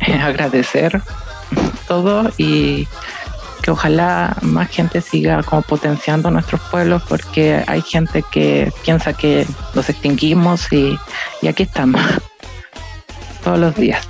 agradecer 0.00 1.02
todo 1.86 2.30
y 2.38 2.86
que 3.62 3.70
ojalá 3.70 4.36
más 4.42 4.70
gente 4.70 5.00
siga 5.00 5.42
como 5.42 5.62
potenciando 5.62 6.30
nuestros 6.30 6.60
pueblos 6.70 7.02
porque 7.08 7.62
hay 7.66 7.82
gente 7.82 8.24
que 8.30 8.72
piensa 8.82 9.12
que 9.12 9.46
los 9.74 9.88
extinguimos 9.88 10.72
y, 10.72 10.98
y 11.42 11.48
aquí 11.48 11.64
estamos 11.64 12.00
todos 13.44 13.58
los 13.58 13.74
días. 13.76 14.06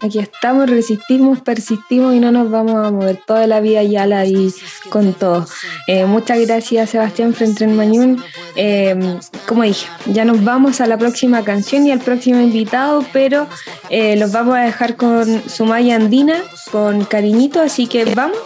Aquí 0.00 0.18
estamos, 0.18 0.68
resistimos, 0.68 1.40
persistimos 1.40 2.14
y 2.14 2.20
no 2.20 2.30
nos 2.30 2.50
vamos 2.50 2.86
a 2.86 2.90
mover 2.90 3.18
toda 3.26 3.46
la 3.46 3.60
vida 3.60 3.82
ya 3.82 4.06
la 4.06 4.26
y 4.26 4.52
con 4.90 5.14
todo. 5.14 5.46
Eh, 5.86 6.04
muchas 6.04 6.38
gracias 6.40 6.90
Sebastián 6.90 7.32
Frentren 7.32 7.74
Mañún. 7.76 8.22
Eh, 8.56 9.18
como 9.46 9.62
dije, 9.62 9.86
ya 10.06 10.24
nos 10.24 10.44
vamos 10.44 10.80
a 10.80 10.86
la 10.86 10.98
próxima 10.98 11.42
canción 11.44 11.86
y 11.86 11.92
al 11.92 12.00
próximo 12.00 12.40
invitado, 12.40 13.04
pero 13.12 13.46
eh, 13.88 14.16
los 14.16 14.32
vamos 14.32 14.56
a 14.56 14.60
dejar 14.60 14.96
con 14.96 15.42
Sumaya 15.48 15.96
Andina, 15.96 16.42
con 16.70 17.04
cariñito, 17.04 17.60
así 17.60 17.86
que 17.86 18.04
vamos 18.04 18.38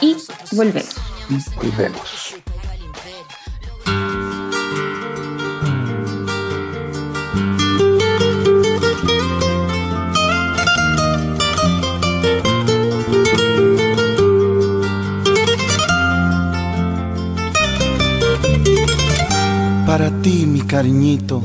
y 0.00 0.16
volvemos. 0.52 0.94
Volvemos. 1.56 2.42
Para 19.92 20.08
ti, 20.22 20.46
mi 20.46 20.62
cariñito. 20.62 21.42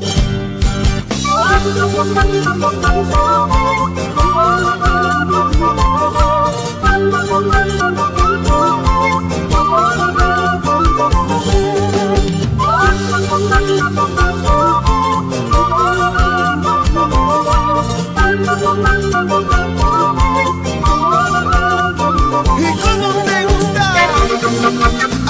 Y 22.59 22.69
cómo 22.81 23.09
te 23.25 23.37
gusta, 23.43 23.85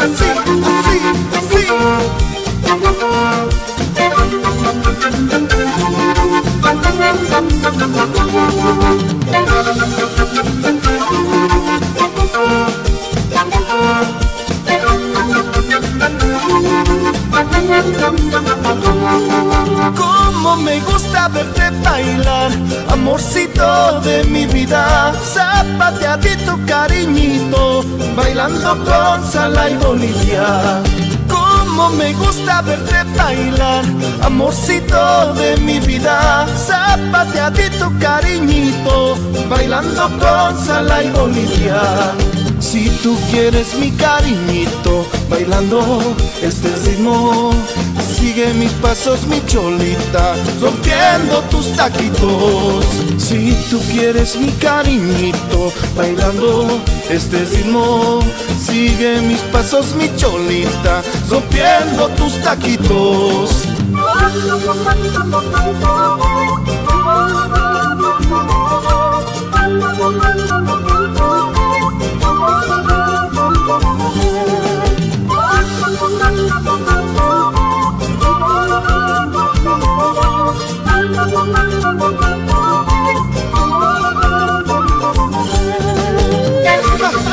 así, 0.03 0.27
así, 0.69 0.97
así. 1.35 2.26
Como 19.95 20.57
me 20.57 20.79
gusta 20.81 21.27
verte 21.27 21.69
bailar, 21.83 22.51
amorcito 22.89 24.01
de 24.01 24.23
mi 24.25 24.45
vida, 24.45 25.13
zapateadito 25.23 26.57
cariñito, 26.65 27.83
bailando 28.15 28.83
con 28.83 29.31
Sala 29.31 29.69
y 29.69 29.77
Bolivia 29.77 30.81
como 31.67 31.89
me 31.91 32.13
gusta 32.13 32.61
verte 32.61 33.03
bailar, 33.15 33.83
amorcito 34.23 35.33
de 35.33 35.57
mi 35.57 35.79
vida, 35.79 36.47
zapateadito 36.57 37.91
cariñito, 37.99 39.17
bailando 39.49 40.09
con 40.19 40.65
Sala 40.65 41.03
y 41.03 41.09
Bolivia. 41.11 41.81
Si 42.59 42.89
tú 43.03 43.17
quieres 43.29 43.75
mi 43.75 43.91
cariñito, 43.91 45.05
bailando 45.29 46.01
este 46.41 46.69
ritmo, 46.85 47.51
sigue 48.17 48.53
mis 48.53 48.71
pasos, 48.73 49.27
mi 49.27 49.39
cholita, 49.45 50.35
rompiendo 50.59 51.41
tus 51.51 51.71
taquitos. 51.75 52.85
Si 53.17 53.53
tú 53.69 53.79
quieres 53.91 54.35
mi 54.37 54.51
cariñito, 54.53 55.71
bailando 55.95 56.67
este 57.09 57.45
ritmo, 57.45 58.19
sigue 58.59 59.21
mis 59.21 59.41
pasos, 59.53 59.93
mi 59.95 60.09
cholita, 60.15 61.03
rompiendo 61.29 62.09
tus 62.17 62.33
taquitos. 62.41 63.67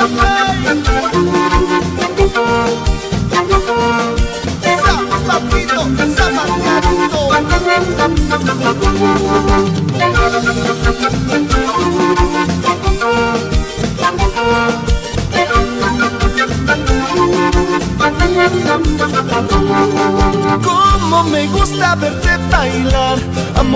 Como 0.04 0.44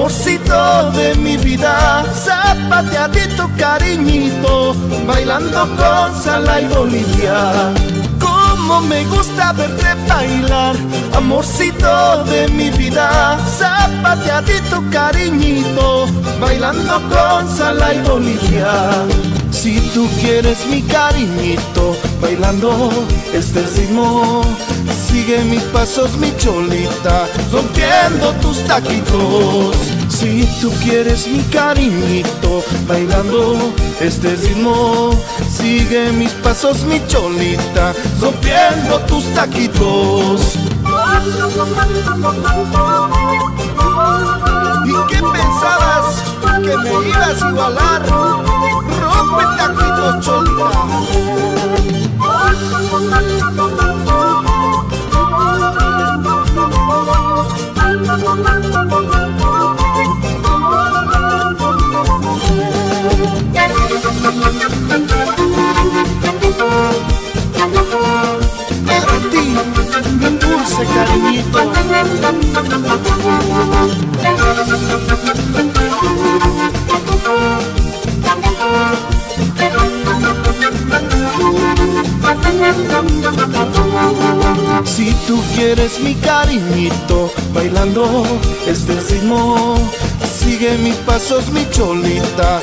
amorcito 0.09 0.91
de 0.93 1.15
mi 1.17 1.37
vida, 1.37 2.03
zapateadito 2.15 3.51
cariñito, 3.59 4.75
bailando 5.07 5.69
con 5.77 6.23
Sala 6.23 6.63
y 6.63 6.67
Bolivia. 6.69 7.75
Como 8.19 8.81
me 8.81 9.05
gusta 9.05 9.53
verte 9.53 9.95
bailar, 10.09 10.77
amorcito 11.15 12.25
de 12.25 12.49
mi 12.49 12.71
vida, 12.71 13.39
zapateadito 13.59 14.83
cariñito, 14.91 16.07
bailando 16.41 17.03
con 17.11 17.47
Sala 17.55 17.93
y 17.93 17.99
Bolivia. 18.09 19.05
Si 19.51 19.79
tú 19.93 20.09
quieres 20.23 20.65
mi 20.71 20.81
cariñito, 20.85 21.95
bailando 22.23 22.91
este 23.35 23.61
ritmo, 23.77 24.43
sigue 25.07 25.45
mis 25.45 25.63
pasos, 25.65 26.17
mi 26.17 26.35
cholita, 26.39 27.27
rompiendo 27.53 28.33
tus 28.41 28.65
taquitos. 28.65 29.98
Si 30.19 30.45
tú 30.61 30.73
quieres 30.83 31.29
mi 31.29 31.41
cariñito, 31.45 32.65
bailando 32.89 33.57
este 34.01 34.35
ritmo, 34.35 35.13
sigue 35.49 36.11
mis 36.11 36.33
pasos, 36.33 36.83
mi 36.83 37.01
cholita, 37.07 37.95
rompiendo 38.21 38.99
tus 39.07 39.25
taquitos. 39.33 40.57
¿Y 44.87 44.93
qué 45.07 45.23
pensabas 45.23 46.25
que 46.65 46.77
me 46.79 46.91
ibas 47.11 47.41
a 47.41 47.51
igualar? 47.51 48.03
Rompe 48.09 49.45
taquitos, 49.57 50.25
cholita. 50.25 50.69
Si 84.85 85.15
tú 85.27 85.41
quieres 85.55 86.01
mi 86.01 86.15
cariñito, 86.15 87.31
bailando 87.53 88.25
este 88.67 88.99
ritmo, 89.01 89.77
sigue 90.27 90.77
mis 90.79 90.97
pasos, 90.97 91.51
mi 91.51 91.69
cholita 91.71 92.61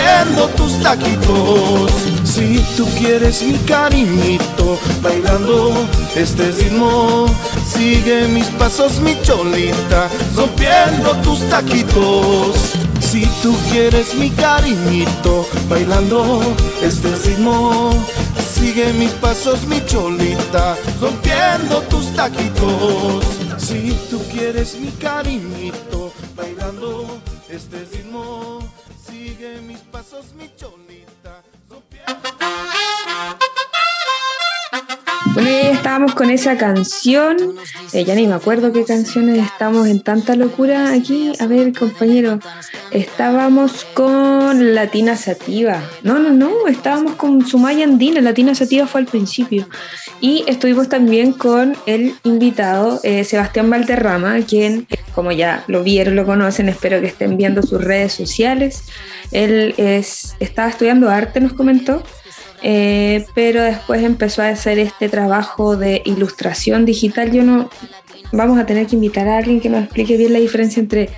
rompiendo 0.00 0.48
tus 0.56 0.80
taquitos. 0.80 1.90
Si 2.24 2.58
tú 2.76 2.86
quieres 2.98 3.42
mi 3.42 3.58
cariñito, 3.58 4.78
bailando 5.02 5.72
este 6.14 6.50
ritmo, 6.52 7.26
sigue 7.66 8.28
mis 8.28 8.46
pasos, 8.46 9.00
mi 9.00 9.20
cholita, 9.22 10.08
rompiendo 10.36 11.12
tus 11.22 11.40
taquitos. 11.48 12.56
Si 13.00 13.26
tú 13.42 13.54
quieres 13.70 14.14
mi 14.14 14.30
cariñito, 14.30 15.46
bailando 15.68 16.40
este 16.82 17.08
ritmo, 17.26 17.90
sigue 18.54 18.92
mis 18.92 19.10
pasos, 19.12 19.66
mi 19.66 19.84
cholita, 19.86 20.76
rompiendo 21.00 21.82
tus 21.88 22.14
taquitos. 22.14 23.24
Si 23.58 23.92
tú 24.10 24.22
quieres 24.32 24.76
mi 24.78 24.90
cariñito, 24.92 25.69
Bueno, 35.32 35.48
ahí 35.48 35.66
estábamos 35.72 36.14
con 36.14 36.28
esa 36.30 36.56
canción. 36.56 37.36
Eh, 37.92 38.04
ya 38.04 38.14
ni 38.14 38.26
me 38.26 38.34
acuerdo 38.34 38.72
qué 38.72 38.84
canciones 38.84 39.38
estamos 39.38 39.86
en 39.86 40.02
tanta 40.02 40.34
locura 40.34 40.92
aquí. 40.92 41.32
A 41.38 41.46
ver, 41.46 41.72
compañero. 41.72 42.40
Estábamos 42.90 43.84
con 43.94 44.74
Latina 44.74 45.16
Sativa. 45.16 45.82
No, 46.02 46.18
no, 46.18 46.30
no. 46.30 46.66
Estábamos 46.66 47.14
con 47.14 47.46
Sumaya 47.46 47.84
Andina. 47.84 48.20
Latina 48.20 48.54
Sativa 48.54 48.86
fue 48.86 49.02
al 49.02 49.06
principio. 49.06 49.68
Y 50.20 50.44
estuvimos 50.48 50.88
también 50.88 51.32
con 51.32 51.76
el 51.86 52.14
invitado 52.24 53.00
eh, 53.04 53.24
Sebastián 53.24 53.70
Valderrama, 53.70 54.40
quien, 54.40 54.86
como 55.20 55.32
ya 55.32 55.64
lo 55.66 55.82
vieron, 55.82 56.16
lo 56.16 56.24
conocen, 56.24 56.70
espero 56.70 56.98
que 57.02 57.08
estén 57.08 57.36
viendo 57.36 57.60
sus 57.62 57.84
redes 57.84 58.14
sociales. 58.14 58.84
Él 59.32 59.74
es, 59.76 60.34
estaba 60.40 60.70
estudiando 60.70 61.10
arte, 61.10 61.40
nos 61.40 61.52
comentó. 61.52 62.02
Eh, 62.62 63.26
pero 63.34 63.62
después 63.62 64.02
empezó 64.02 64.40
a 64.40 64.48
hacer 64.48 64.78
este 64.78 65.10
trabajo 65.10 65.76
de 65.76 66.00
ilustración 66.06 66.86
digital. 66.86 67.32
Yo 67.32 67.42
no, 67.42 67.68
vamos 68.32 68.58
a 68.58 68.64
tener 68.64 68.86
que 68.86 68.96
invitar 68.96 69.28
a 69.28 69.36
alguien 69.36 69.60
que 69.60 69.68
nos 69.68 69.84
explique 69.84 70.16
bien 70.16 70.32
la 70.32 70.38
diferencia 70.38 70.80
entre 70.80 71.10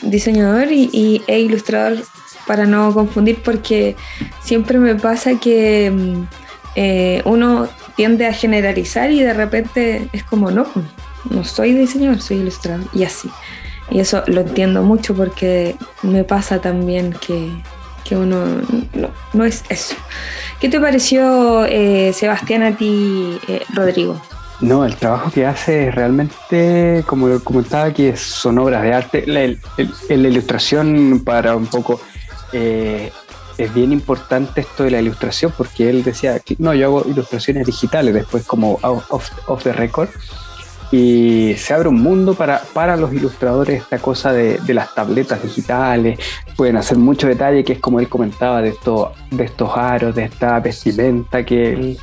diseñador 0.00 0.72
y, 0.72 1.20
e 1.26 1.40
ilustrador 1.40 2.02
para 2.46 2.64
no 2.64 2.94
confundir, 2.94 3.42
porque 3.44 3.94
siempre 4.42 4.78
me 4.78 4.94
pasa 4.94 5.38
que 5.38 5.90
mm, 5.90 6.22
eh, 6.76 7.20
uno 7.26 7.68
tiende 7.94 8.26
a 8.26 8.32
generalizar 8.32 9.10
y 9.10 9.20
de 9.20 9.34
repente 9.34 10.08
es 10.14 10.24
como, 10.24 10.50
no, 10.50 10.64
pues, 10.64 10.86
no 11.30 11.44
soy 11.44 11.72
diseñador, 11.72 12.20
soy 12.20 12.38
ilustrador, 12.38 12.86
y 12.92 13.04
así. 13.04 13.30
Y 13.90 14.00
eso 14.00 14.22
lo 14.26 14.40
entiendo 14.40 14.82
mucho 14.82 15.14
porque 15.14 15.76
me 16.02 16.24
pasa 16.24 16.60
también 16.60 17.14
que, 17.26 17.50
que 18.04 18.16
uno 18.16 18.62
no, 19.34 19.44
es 19.44 19.62
eso. 19.68 19.94
¿Qué 20.60 20.68
te 20.68 20.80
pareció, 20.80 21.66
eh, 21.66 22.12
Sebastián, 22.14 22.62
a 22.62 22.76
ti, 22.76 23.38
eh, 23.48 23.62
Rodrigo? 23.74 24.20
No, 24.60 24.84
el 24.86 24.96
trabajo 24.96 25.30
que 25.30 25.44
hace 25.44 25.88
es 25.88 25.94
realmente, 25.94 27.04
como 27.06 27.38
comentaba, 27.40 27.92
que 27.92 28.16
son 28.16 28.58
obras 28.58 28.82
de 28.82 28.94
arte. 28.94 29.24
La, 29.26 29.46
la 29.46 30.28
ilustración, 30.28 31.22
para 31.24 31.54
un 31.54 31.66
poco, 31.66 32.00
eh, 32.52 33.12
es 33.58 33.74
bien 33.74 33.92
importante 33.92 34.62
esto 34.62 34.84
de 34.84 34.92
la 34.92 35.00
ilustración, 35.00 35.52
porque 35.56 35.90
él 35.90 36.02
decía, 36.02 36.40
no, 36.58 36.72
yo 36.72 36.86
hago 36.86 37.04
ilustraciones 37.06 37.66
digitales, 37.66 38.14
después 38.14 38.44
como 38.46 38.78
off- 38.82 39.32
off 39.46 39.62
the 39.64 39.72
record, 39.72 40.08
y 40.94 41.54
se 41.56 41.74
abre 41.74 41.88
un 41.88 42.00
mundo 42.00 42.34
para, 42.34 42.62
para 42.72 42.96
los 42.96 43.12
ilustradores, 43.12 43.82
esta 43.82 43.98
cosa 43.98 44.32
de, 44.32 44.58
de 44.58 44.74
las 44.74 44.94
tabletas 44.94 45.42
digitales, 45.42 46.20
pueden 46.56 46.76
hacer 46.76 46.98
mucho 46.98 47.26
detalle, 47.26 47.64
que 47.64 47.72
es 47.72 47.80
como 47.80 47.98
él 47.98 48.08
comentaba, 48.08 48.62
de, 48.62 48.68
esto, 48.68 49.12
de 49.32 49.42
estos 49.42 49.76
aros, 49.76 50.14
de 50.14 50.22
esta 50.22 50.60
vestimenta 50.60 51.44
que 51.44 51.72
él 51.72 51.98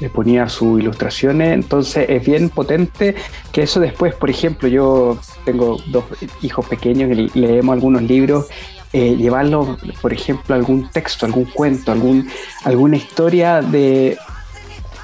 le 0.00 0.08
ponía 0.08 0.48
sus 0.48 0.80
ilustraciones, 0.80 1.52
entonces 1.52 2.06
es 2.08 2.24
bien 2.24 2.48
potente 2.48 3.14
que 3.52 3.64
eso 3.64 3.78
después, 3.78 4.14
por 4.14 4.30
ejemplo, 4.30 4.68
yo 4.68 5.18
tengo 5.44 5.76
dos 5.88 6.04
hijos 6.40 6.66
pequeños 6.66 7.10
y 7.10 7.38
leemos 7.38 7.74
algunos 7.74 8.00
libros, 8.00 8.46
eh, 8.94 9.16
llevarlos, 9.16 9.76
por 10.00 10.14
ejemplo, 10.14 10.54
algún 10.54 10.88
texto, 10.90 11.26
algún 11.26 11.44
cuento, 11.44 11.92
algún, 11.92 12.26
alguna 12.64 12.96
historia 12.96 13.60
de, 13.60 14.16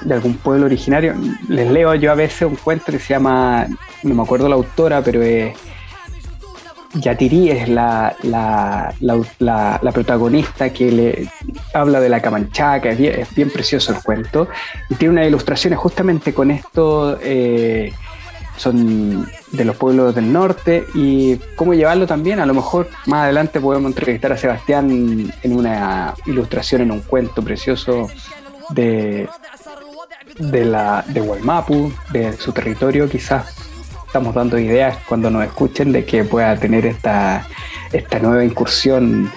de 0.02 0.14
algún 0.14 0.34
pueblo 0.38 0.66
originario. 0.66 1.14
Les 1.48 1.70
leo 1.70 1.94
yo 1.94 2.12
a 2.12 2.14
veces 2.14 2.42
un 2.42 2.56
cuento 2.56 2.92
que 2.92 2.98
se 2.98 3.14
llama, 3.14 3.66
no 4.02 4.14
me 4.14 4.22
acuerdo 4.22 4.48
la 4.48 4.54
autora, 4.56 5.02
pero 5.02 5.22
es 5.22 5.56
Yatiri 6.94 7.50
es 7.50 7.68
la, 7.68 8.16
la, 8.24 8.92
la, 8.98 9.78
la- 9.80 9.92
protagonista 9.92 10.72
que 10.72 10.90
le 10.90 11.28
habla 11.72 12.00
de 12.00 12.08
la 12.08 12.20
camanchaca, 12.20 12.90
es 12.90 12.98
bien, 12.98 13.20
es 13.20 13.32
bien 13.32 13.48
precioso 13.50 13.92
el 13.92 14.02
cuento, 14.02 14.48
y 14.88 14.96
tiene 14.96 15.12
unas 15.12 15.28
ilustraciones 15.28 15.78
justamente 15.78 16.34
con 16.34 16.50
esto, 16.50 17.16
eh, 17.22 17.92
son 18.56 19.24
de 19.52 19.64
los 19.64 19.76
pueblos 19.76 20.16
del 20.16 20.32
norte, 20.32 20.84
y 20.94 21.36
cómo 21.54 21.74
llevarlo 21.74 22.08
también, 22.08 22.40
a 22.40 22.46
lo 22.46 22.54
mejor 22.54 22.88
más 23.06 23.22
adelante 23.22 23.60
podemos 23.60 23.88
entrevistar 23.92 24.32
a 24.32 24.36
Sebastián 24.36 25.32
en 25.42 25.56
una 25.56 26.14
ilustración, 26.26 26.82
en 26.82 26.90
un 26.90 27.02
cuento 27.02 27.40
precioso 27.40 28.08
de, 28.70 29.28
de, 30.40 30.64
la, 30.64 31.04
de 31.08 31.20
Walmapu, 31.20 31.92
de 32.12 32.32
su 32.36 32.52
territorio, 32.52 33.08
quizás 33.08 33.54
estamos 34.06 34.34
dando 34.34 34.58
ideas 34.58 34.98
cuando 35.08 35.30
nos 35.30 35.44
escuchen 35.44 35.92
de 35.92 36.04
que 36.04 36.24
pueda 36.24 36.56
tener 36.56 36.86
esta, 36.86 37.46
esta 37.92 38.18
nueva 38.18 38.44
incursión 38.44 39.30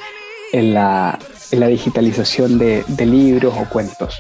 en 0.52 0.74
la, 0.74 1.20
en 1.52 1.60
la 1.60 1.68
digitalización 1.68 2.58
de, 2.58 2.84
libros 3.06 3.54
o 3.60 3.70
cuentos. 3.70 4.20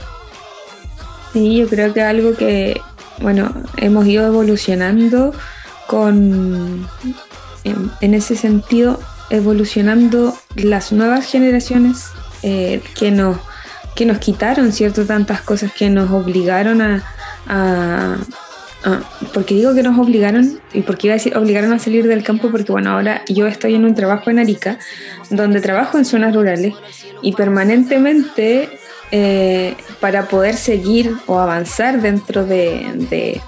Sí, 1.31 1.57
yo 1.57 1.67
creo 1.67 1.93
que 1.93 2.01
algo 2.01 2.35
que, 2.35 2.79
bueno, 3.21 3.51
hemos 3.77 4.05
ido 4.05 4.27
evolucionando 4.27 5.33
con, 5.87 6.87
en, 7.63 7.91
en 8.01 8.13
ese 8.13 8.35
sentido, 8.35 8.99
evolucionando 9.31 10.35
las 10.55 10.91
nuevas 10.91 11.25
generaciones 11.25 12.11
eh, 12.43 12.81
que, 12.99 13.09
nos, 13.09 13.37
que 13.95 14.05
nos 14.05 14.17
quitaron, 14.19 14.71
¿cierto? 14.71 15.05
Tantas 15.05 15.41
cosas 15.41 15.71
que 15.73 15.89
nos 15.89 16.09
obligaron 16.11 16.81
a, 16.81 17.03
a- 17.47 18.17
a- 18.83 18.99
porque 19.33 19.55
digo 19.55 19.73
que 19.73 19.83
nos 19.83 19.97
obligaron, 19.99 20.59
y 20.73 20.81
porque 20.81 21.07
iba 21.07 21.13
a 21.13 21.17
decir 21.17 21.37
obligaron 21.37 21.71
a 21.73 21.79
salir 21.79 22.07
del 22.07 22.23
campo, 22.23 22.49
porque 22.51 22.71
bueno, 22.71 22.91
ahora 22.91 23.21
yo 23.27 23.47
estoy 23.47 23.75
en 23.75 23.85
un 23.85 23.95
trabajo 23.95 24.29
en 24.29 24.39
Arica, 24.39 24.77
donde 25.29 25.61
trabajo 25.61 25.97
en 25.97 26.05
zonas 26.05 26.35
rurales, 26.35 26.73
y 27.21 27.33
permanentemente 27.33 28.69
eh, 29.11 29.75
para 29.99 30.27
poder 30.27 30.55
seguir 30.55 31.15
o 31.27 31.39
avanzar 31.39 32.01
dentro 32.01 32.45
de, 32.45 33.39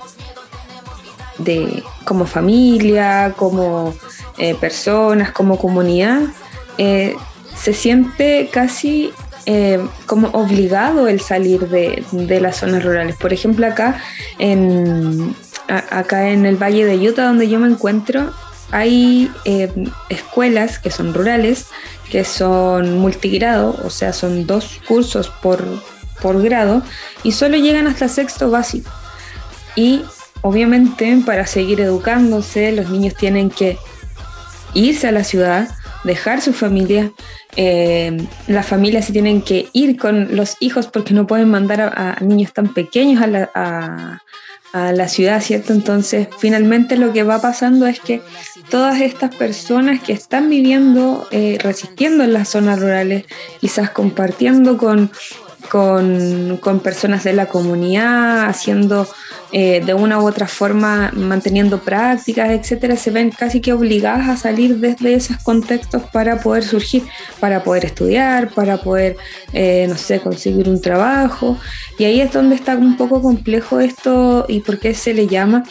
de, 1.40 1.84
como 2.06 2.26
familia, 2.26 3.34
como 3.36 3.94
eh, 4.38 4.56
personas, 4.56 5.32
como 5.32 5.58
comunidad, 5.58 6.22
eh, 6.78 7.16
se 7.58 7.74
siente 7.74 8.50
casi 8.52 9.12
eh, 9.46 9.80
como 10.06 10.30
obligado 10.30 11.08
el 11.08 11.22
salir 11.22 11.68
de, 11.70 12.04
de 12.12 12.42
las 12.42 12.58
zonas 12.58 12.84
rurales. 12.84 13.16
Por 13.16 13.34
ejemplo, 13.34 13.68
acá 13.68 14.02
en, 14.40 15.36
acá 15.68 16.30
en 16.30 16.46
el 16.46 16.56
Valle 16.56 16.86
de 16.86 16.98
Utah, 17.10 17.26
donde 17.26 17.48
yo 17.48 17.60
me 17.60 17.68
encuentro, 17.68 18.34
hay 18.72 19.32
eh, 19.46 19.72
escuelas 20.10 20.80
que 20.80 20.92
son 20.92 21.14
rurales, 21.14 21.68
que 22.10 22.24
son 22.24 23.00
multigrado, 23.00 23.80
o 23.84 23.90
sea, 23.90 24.14
son 24.14 24.48
dos 24.48 24.80
cursos 24.88 25.32
por, 25.42 25.64
por 26.22 26.42
grado, 26.42 26.82
y 27.24 27.32
solo 27.32 27.58
llegan 27.58 27.88
hasta 27.88 28.08
sexto 28.08 28.50
básico. 28.50 28.92
Y 29.76 30.04
obviamente 30.42 31.22
para 31.26 31.46
seguir 31.48 31.82
educándose, 31.82 32.72
los 32.72 32.90
niños 32.90 33.16
tienen 33.16 33.50
que 33.50 33.78
irse 34.74 35.08
a 35.08 35.12
la 35.12 35.24
ciudad, 35.24 35.70
dejar 36.06 36.42
su 36.42 36.54
familia. 36.54 37.12
eh, 37.58 38.18
las 38.48 38.66
familias 38.66 39.06
se 39.06 39.14
tienen 39.14 39.42
que 39.42 39.68
ir 39.74 39.98
con 39.98 40.36
los 40.36 40.56
hijos 40.60 40.88
porque 40.88 41.14
no 41.14 41.26
pueden 41.26 41.50
mandar 41.50 41.80
a, 41.82 42.18
niños 42.22 42.52
tan 42.54 42.74
pequeños 42.74 43.22
a 43.22 43.28
la, 43.28 43.50
a- 43.56 44.20
a 44.74 44.92
la 44.92 45.08
ciudad, 45.08 45.42
¿cierto? 45.42 45.72
Entonces, 45.72 46.28
finalmente 46.38 46.98
lo 46.98 47.14
que 47.14 47.24
va 47.24 47.40
pasando 47.42 47.88
es 47.88 48.02
que 48.02 48.22
todas 48.70 49.00
estas 49.00 49.34
personas 49.34 50.02
que 50.02 50.12
están 50.12 50.50
viviendo, 50.50 51.26
eh, 51.32 51.58
resistiendo 51.62 52.26
en 52.26 52.34
las 52.34 52.50
zonas 52.50 52.82
rurales, 52.82 53.24
quizás 53.62 53.92
compartiendo 53.92 54.78
con, 54.78 55.12
con, 55.70 56.58
con 56.58 56.80
personas 56.80 57.24
de 57.24 57.34
la 57.34 57.48
comunidad, 57.48 58.46
haciendo 58.48 59.08
eh, 59.52 59.82
de 59.86 59.94
una 59.94 60.20
u 60.20 60.28
otra 60.28 60.48
forma 60.48 61.12
manteniendo 61.14 61.80
prácticas, 61.80 62.50
etcétera, 62.50 62.98
se 62.98 63.12
ven 63.12 63.32
casi 63.32 63.62
que 63.62 63.74
obligadas 63.74 64.28
a 64.28 64.38
salir 64.38 64.78
desde 64.78 65.14
esos 65.14 65.38
contextos 65.38 66.04
para 66.12 66.40
poder 66.40 66.64
surgir, 66.64 67.04
para 67.40 67.64
poder 67.64 67.86
estudiar, 67.86 68.50
para 68.50 68.78
poder, 68.78 69.18
eh, 69.54 69.86
no 69.88 69.96
sé, 69.96 70.20
conseguir 70.20 70.68
un 70.68 70.82
trabajo. 70.82 71.58
Y 71.98 72.06
ahí 72.06 72.22
es 72.22 72.34
donde 72.34 72.56
está 72.56 72.76
un 72.76 72.98
poco 72.98 73.22
complejo 73.22 73.80
esto 73.80 74.46
y 74.50 74.60
por 74.60 74.80
qué 74.80 74.94
se 74.94 75.14
le 75.14 75.28
llama 75.28 75.64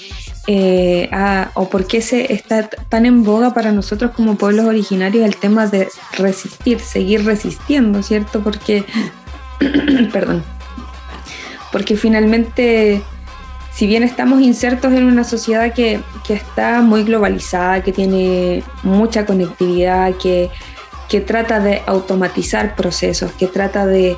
eh, 0.47 1.11
o 1.55 1.69
por 1.69 1.87
qué 1.87 2.03
se 2.03 2.33
está 2.33 2.69
tan 2.69 3.07
en 3.07 3.25
boga 3.25 3.55
para 3.55 3.73
nosotros 3.73 4.11
como 4.11 4.37
pueblos 4.37 4.67
originarios 4.67 5.25
el 5.25 5.37
tema 5.37 5.67
de 5.67 5.89
resistir, 6.19 6.81
seguir 6.81 7.25
resistiendo, 7.25 8.03
¿cierto? 8.03 8.43
Porque, 8.43 8.85
perdón, 10.13 10.43
porque 11.73 11.97
finalmente 11.97 13.03
si 13.75 13.89
bien 13.89 14.05
estamos 14.05 14.41
insertos 14.41 14.93
en 14.93 15.05
una 15.05 15.25
sociedad 15.25 15.73
que, 15.73 16.01
está 16.29 16.81
muy 16.81 17.03
globalizada, 17.03 17.83
que 17.83 17.93
tiene 17.93 18.63
mucha 18.85 19.27
conectividad, 19.27 20.15
que, 20.15 20.51
trata 21.27 21.61
de 21.61 21.81
automatizar 21.87 22.75
procesos, 22.75 23.31
que 23.33 23.47
trata 23.47 23.87
de, 23.87 24.17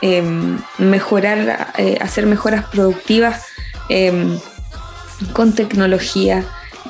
em, 0.00 0.58
mejorar, 0.78 1.72
eh, 1.76 1.98
hacer 2.00 2.24
mejoras 2.26 2.64
productivas 2.66 3.44
em, 3.90 4.38
con 5.32 5.54
tecnología, 5.54 6.44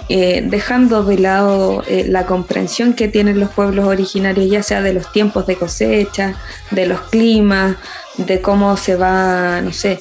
eh, 0.08 0.42
dejando 0.46 1.04
de 1.04 1.18
lado 1.18 1.84
eh, 1.86 2.06
la 2.08 2.26
comprensión 2.26 2.94
que 2.94 3.08
tienen 3.08 3.38
los 3.38 3.50
pueblos 3.50 3.86
originarios, 3.86 4.50
ya 4.50 4.62
sea 4.62 4.82
de 4.82 4.94
los 4.94 5.12
tiempos 5.12 5.46
de 5.46 5.56
cosecha, 5.56 6.34
de 6.70 6.86
los 6.86 7.00
climas, 7.02 7.76
de 8.16 8.40
cómo 8.40 8.76
se 8.76 8.96
va, 8.96 9.60
no 9.60 9.72
sé, 9.72 9.98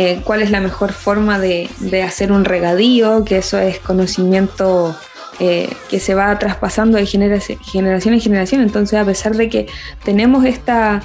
eh, 0.00 0.20
cuál 0.22 0.42
es 0.42 0.52
la 0.52 0.60
mejor 0.60 0.92
forma 0.92 1.40
de, 1.40 1.68
hacer 2.04 2.30
un 2.30 2.44
regadío, 2.44 3.24
que 3.24 3.38
eso 3.38 3.58
es 3.58 3.80
conocimiento 3.80 4.96
eh, 5.40 5.68
que 5.88 5.98
se 5.98 6.14
va 6.14 6.38
traspasando 6.38 6.98
de 6.98 7.06
generación, 7.06 7.58
en 7.74 8.20
generación. 8.20 8.62
Entonces, 8.62 8.96
a 8.96 9.04
pesar 9.04 9.34
de 9.34 9.48
que 9.48 9.66
tenemos 10.04 10.44
esta, 10.44 11.02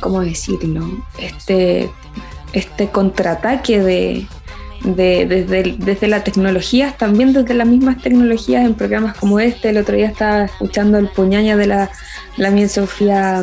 ¿cómo 0.00 0.22
decirlo? 0.22 0.88
Este, 1.20 1.88
este 2.52 2.88
contraataque 2.88 3.80
de, 3.80 4.26
desde, 4.84 5.76
desde 5.78 6.08
las 6.08 6.24
tecnologías, 6.24 6.96
también 6.96 7.32
desde 7.32 7.54
las 7.54 7.66
mismas 7.66 8.00
tecnologías 8.00 8.64
en 8.64 8.74
programas 8.74 9.16
como 9.16 9.40
este. 9.40 9.70
El 9.70 9.78
otro 9.78 9.96
día 9.96 10.06
estaba 10.06 10.44
escuchando 10.44 10.98
el 10.98 11.08
puñaña 11.08 11.56
de 11.56 11.66
la 11.66 11.90
la 12.38 12.50
mía 12.50 12.68
Sofía 12.68 13.42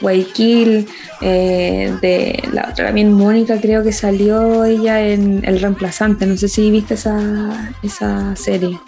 Guayaquil, 0.00 0.86
eh, 1.20 1.92
de 2.00 2.48
la 2.52 2.68
otra 2.70 2.86
también 2.86 3.12
Mónica 3.12 3.60
creo 3.60 3.82
que 3.82 3.92
salió 3.92 4.64
ella 4.64 5.00
en 5.00 5.42
El 5.44 5.60
Reemplazante, 5.60 6.26
no 6.26 6.36
sé 6.36 6.48
si 6.48 6.70
viste 6.70 6.94
esa, 6.94 7.74
esa 7.82 8.36
serie. 8.36 8.78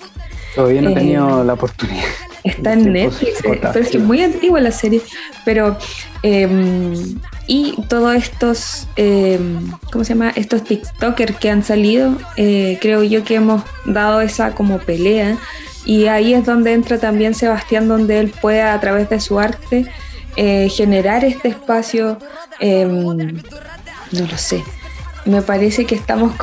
Todavía 0.54 0.82
no 0.82 0.90
he 0.90 0.94
tenido 0.94 1.42
eh, 1.42 1.44
la 1.44 1.54
oportunidad. 1.54 2.04
Está 2.44 2.74
en 2.74 2.92
Netflix, 2.92 3.44
eh, 3.44 3.60
pero 3.72 3.80
es 3.80 3.98
muy 3.98 4.22
antigua 4.22 4.60
la 4.60 4.70
serie, 4.70 5.00
pero 5.44 5.76
em, 6.22 7.18
y 7.46 7.74
todos 7.88 8.14
estos, 8.14 8.88
em, 8.96 9.70
¿cómo 9.92 10.04
se 10.04 10.14
llama? 10.14 10.32
Estos 10.34 10.64
TikTokers 10.64 11.36
que 11.36 11.50
han 11.50 11.62
salido, 11.62 12.16
creo 12.34 13.02
yo 13.02 13.24
que 13.24 13.36
hemos 13.36 13.62
dado 13.84 14.20
esa 14.20 14.52
como 14.52 14.78
pelea. 14.78 15.38
Y 15.84 16.06
ahí 16.06 16.34
es 16.34 16.44
donde 16.44 16.72
entra 16.72 16.98
también 16.98 17.34
Sebastián, 17.34 17.86
donde 17.86 18.18
él 18.18 18.32
puede 18.40 18.62
a 18.62 18.80
través 18.80 19.08
de 19.08 19.20
su 19.20 19.38
arte 19.38 19.86
eh, 20.36 20.68
generar 20.68 21.24
este 21.24 21.48
espacio, 21.48 22.18
em, 22.60 23.02
no 24.12 24.26
lo 24.30 24.36
sé, 24.36 24.62
me 25.24 25.40
parece 25.40 25.86
que 25.86 25.94
estamos 25.94 26.34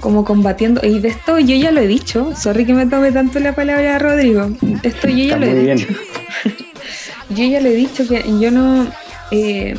como 0.00 0.24
combatiendo, 0.24 0.80
y 0.84 0.98
de 0.98 1.08
esto 1.08 1.38
yo 1.38 1.54
ya 1.54 1.70
lo 1.70 1.80
he 1.80 1.86
dicho, 1.86 2.34
sorry 2.34 2.66
que 2.66 2.74
me 2.74 2.86
tome 2.86 3.12
tanto 3.12 3.38
la 3.38 3.54
palabra 3.54 4.00
Rodrigo, 4.00 4.48
de 4.60 4.88
esto 4.88 5.06
yo 5.06 5.24
ya 5.26 5.36
lo 5.36 5.46
he 5.46 5.76
dicho. 5.76 5.86
yo 7.30 7.44
ya 7.44 7.60
lo 7.60 7.68
he 7.68 7.74
dicho 7.74 8.08
que 8.08 8.24
yo 8.40 8.50
no... 8.50 8.88
Eh, 9.30 9.76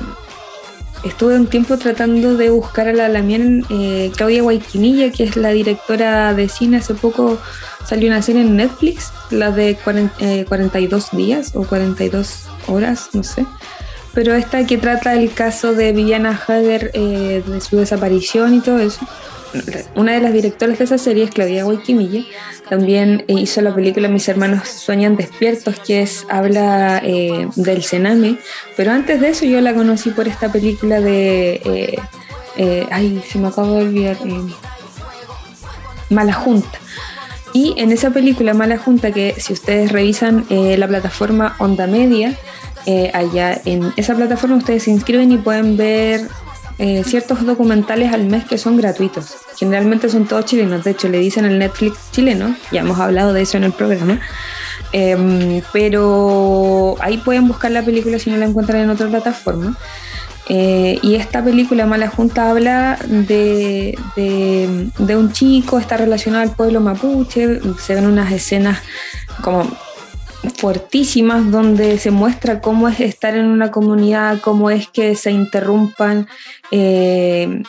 estuve 1.03 1.35
un 1.35 1.47
tiempo 1.47 1.77
tratando 1.77 2.35
de 2.35 2.49
buscar 2.49 2.87
a 2.87 2.93
la 2.93 3.09
Lamien 3.09 3.65
eh, 3.69 4.11
Claudia 4.15 4.41
Guayquinilla, 4.41 5.11
que 5.11 5.23
es 5.23 5.35
la 5.35 5.49
directora 5.49 6.33
de 6.33 6.49
cine, 6.49 6.77
hace 6.77 6.93
poco 6.93 7.37
salió 7.85 8.07
una 8.07 8.21
serie 8.21 8.41
en 8.41 8.55
Netflix, 8.55 9.11
la 9.29 9.51
de 9.51 9.77
42 9.77 11.05
eh, 11.13 11.17
días 11.17 11.51
o 11.55 11.63
42 11.63 12.45
horas, 12.67 13.09
no 13.13 13.23
sé. 13.23 13.45
Pero 14.13 14.33
esta 14.33 14.65
que 14.65 14.77
trata 14.77 15.13
el 15.13 15.31
caso 15.33 15.73
de 15.73 15.91
Viviana 15.91 16.31
Hager, 16.31 16.91
eh, 16.93 17.43
de 17.45 17.61
su 17.61 17.77
desaparición 17.77 18.55
y 18.55 18.61
todo 18.61 18.79
eso. 18.79 18.99
Una 19.95 20.13
de 20.13 20.21
las 20.21 20.33
directoras 20.33 20.77
de 20.77 20.85
esa 20.85 20.97
serie 20.97 21.23
es 21.23 21.31
Claudia 21.31 21.63
Guayquimilla. 21.63 22.23
También 22.69 23.23
hizo 23.27 23.61
la 23.61 23.73
película 23.73 24.07
Mis 24.07 24.27
hermanos 24.27 24.67
sueñan 24.67 25.15
despiertos, 25.15 25.79
que 25.79 26.01
es 26.01 26.25
habla 26.29 27.01
eh, 27.03 27.47
del 27.55 27.83
cename. 27.83 28.37
Pero 28.75 28.91
antes 28.91 29.21
de 29.21 29.29
eso 29.29 29.45
yo 29.45 29.61
la 29.61 29.73
conocí 29.73 30.09
por 30.11 30.27
esta 30.27 30.51
película 30.51 30.99
de... 30.99 31.99
ay, 32.91 33.23
se 33.29 33.39
me 33.39 33.47
acaba 33.47 33.71
de 33.71 33.85
olvidar. 33.85 34.17
Mala 36.09 36.33
Junta 36.33 36.79
y 37.57 37.73
en 37.77 37.91
esa 37.91 38.11
película 38.11 38.53
Mala 38.53 38.77
Junta, 38.77 39.11
que 39.11 39.33
si 39.39 39.51
ustedes 39.51 39.91
revisan 39.91 40.45
eh, 40.51 40.77
la 40.77 40.87
plataforma 40.87 41.55
Onda 41.57 41.87
Media, 41.87 42.37
eh, 42.85 43.09
allá 43.15 43.59
en 43.65 43.91
esa 43.97 44.13
plataforma 44.13 44.57
ustedes 44.57 44.83
se 44.83 44.91
inscriben 44.91 45.31
y 45.31 45.39
pueden 45.39 45.75
ver 45.75 46.27
eh, 46.79 47.03
ciertos 47.03 47.45
documentales 47.45 48.13
al 48.13 48.25
mes 48.25 48.45
que 48.45 48.57
son 48.57 48.77
gratuitos. 48.77 49.35
Generalmente 49.57 50.09
son 50.09 50.25
todos 50.25 50.45
chilenos, 50.45 50.83
de 50.83 50.91
hecho 50.91 51.09
le 51.09 51.19
dicen 51.19 51.45
el 51.45 51.57
Netflix 51.57 52.11
chileno, 52.11 52.55
ya 52.71 52.81
hemos 52.81 52.99
hablado 52.99 53.33
de 53.33 53.41
eso 53.41 53.57
en 53.57 53.63
el 53.63 53.71
programa. 53.71 54.19
Em, 54.91 55.61
pero 55.73 56.95
ahí 56.99 57.17
pueden 57.17 57.47
buscar 57.47 57.71
la 57.71 57.83
película 57.83 58.19
si 58.19 58.29
no 58.29 58.37
la 58.37 58.45
encuentran 58.45 58.81
en 58.81 58.89
otra 58.89 59.07
plataforma. 59.07 59.77
Eh, 60.49 60.99
y 61.01 61.15
esta 61.15 61.43
película 61.43 61.85
Mala 61.85 62.07
Junta 62.07 62.49
habla 62.49 62.97
de, 63.05 63.97
un 64.17 65.31
chico, 65.33 65.77
está 65.77 65.97
relacionado 65.97 66.43
al 66.43 66.51
pueblo 66.51 66.79
mapuche, 66.79 67.59
se 67.79 67.95
ven 67.95 68.05
unas 68.05 68.31
escenas 68.31 68.79
como 69.41 69.67
fuertísimas 70.55 71.51
donde 71.51 71.97
se 71.97 72.11
muestra 72.11 72.61
cómo 72.61 72.87
es 72.87 72.99
estar 72.99 73.35
en 73.35 73.45
una 73.45 73.71
comunidad, 73.71 74.39
cómo 74.41 74.69
es 74.69 74.87
que 74.87 75.15
se 75.15 75.31
interrumpan 75.31 76.27
eh, 76.71 77.61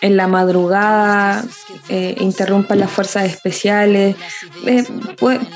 en 0.00 0.16
la 0.16 0.26
madrugada, 0.28 1.44
eh, 1.88 2.16
interrumpan 2.18 2.78
las 2.78 2.90
fuerzas 2.90 3.24
especiales. 3.24 4.16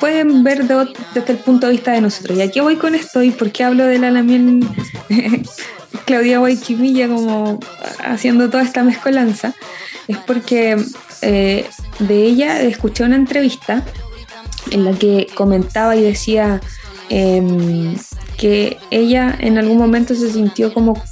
pueden 0.00 0.42
ver 0.42 0.66
desde 0.66 1.32
el 1.32 1.38
punto 1.38 1.66
de 1.66 1.72
vista 1.72 1.92
de 1.92 2.00
nosotros. 2.00 2.38
Y 2.38 2.42
aquí 2.42 2.60
voy 2.60 2.76
con 2.76 2.94
esto 2.94 3.22
y 3.22 3.30
por 3.30 3.50
qué 3.50 3.64
hablo 3.64 3.84
de 3.84 3.98
la 3.98 4.10
Lamien 4.10 4.66
Claudia 6.06 6.38
Guayquimilla 6.38 7.08
como 7.08 7.60
haciendo 8.02 8.48
toda 8.48 8.62
esta 8.62 8.82
mezcolanza, 8.82 9.54
es 10.06 10.16
porque 10.18 10.76
eh, 11.20 11.66
de 11.98 12.22
ella 12.22 12.62
escuché 12.62 13.04
una 13.04 13.16
entrevista 13.16 13.84
en 14.70 14.84
la 14.84 14.92
que 14.92 15.26
comentaba 15.34 15.96
y 15.96 16.02
decía 16.02 16.60
em, 17.08 17.96
que 18.36 18.78
ella 18.90 19.34
en 19.38 19.58
algún 19.58 19.78
momento 19.78 20.14
se 20.14 20.30
sintió 20.30 20.72
como, 20.72 21.02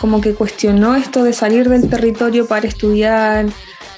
como 0.00 0.20
que 0.20 0.34
cuestionó 0.34 0.94
esto 0.96 1.24
de 1.24 1.32
salir 1.32 1.68
del 1.68 1.88
territorio 1.88 2.46
para 2.46 2.66
estudiar, 2.66 3.46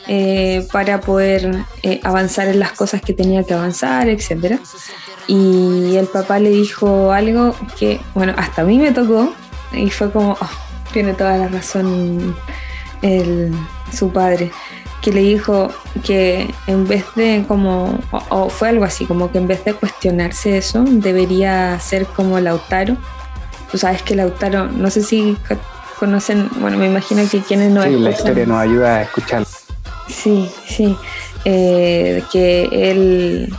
eh, 0.09 0.67
para 0.73 1.01
poder 1.01 1.65
eh, 1.83 2.01
avanzar 2.03 2.49
en 2.49 2.59
las 2.59 2.73
cosas 2.73 3.03
que 3.03 3.13
tenía 3.13 3.45
que 3.45 3.55
avanzar, 3.55 4.09
etc. 4.09 4.59
Y 5.27 5.97
el 5.97 6.07
papá 6.07 6.39
le 6.39 6.51
dijo 6.51 7.13
algo 7.13 7.55
que, 7.79 8.01
bueno, 8.15 8.35
hasta 8.37 8.63
a 8.63 8.65
mí 8.65 8.79
me 8.79 8.91
tocó, 8.93 9.33
y 9.73 9.91
fue 9.91 10.11
como, 10.11 10.33
oh, 10.33 10.51
tiene 10.93 11.15
toda 11.15 11.37
la 11.37 11.49
razón 11.49 12.37
el, 13.03 13.53
su 13.93 14.11
padre, 14.11 14.51
que 15.03 15.13
le 15.13 15.21
dijo 15.21 15.69
que 16.05 16.49
en 16.67 16.87
vez 16.87 17.05
de 17.17 17.45
como, 17.47 17.99
o, 18.31 18.49
fue 18.49 18.69
algo 18.69 18.85
así, 18.85 19.05
como 19.05 19.31
que 19.31 19.39
en 19.39 19.49
vez 19.49 19.65
de 19.65 19.75
cuestionarse 19.75 20.57
eso, 20.57 20.85
debería 20.87 21.79
ser 21.81 22.07
como 22.07 22.39
Lautaro. 22.39 22.97
Tú 23.71 23.79
sabes 23.79 24.03
que 24.03 24.15
Lautaro, 24.15 24.69
no 24.69 24.91
sé 24.91 25.03
si 25.03 25.37
conocen, 25.99 26.49
bueno, 26.61 26.79
me 26.79 26.87
imagino 26.87 27.23
que 27.29 27.41
quienes 27.41 27.73
no... 27.73 27.83
Sí, 27.83 27.91
la 27.91 28.11
historia 28.11 28.47
nos 28.47 28.59
ayuda 28.59 28.97
a 28.97 29.03
escuchar. 29.03 29.45
Sí, 30.09 30.49
sí, 30.67 30.97
eh, 31.45 32.23
que 32.31 32.69
él 32.73 33.53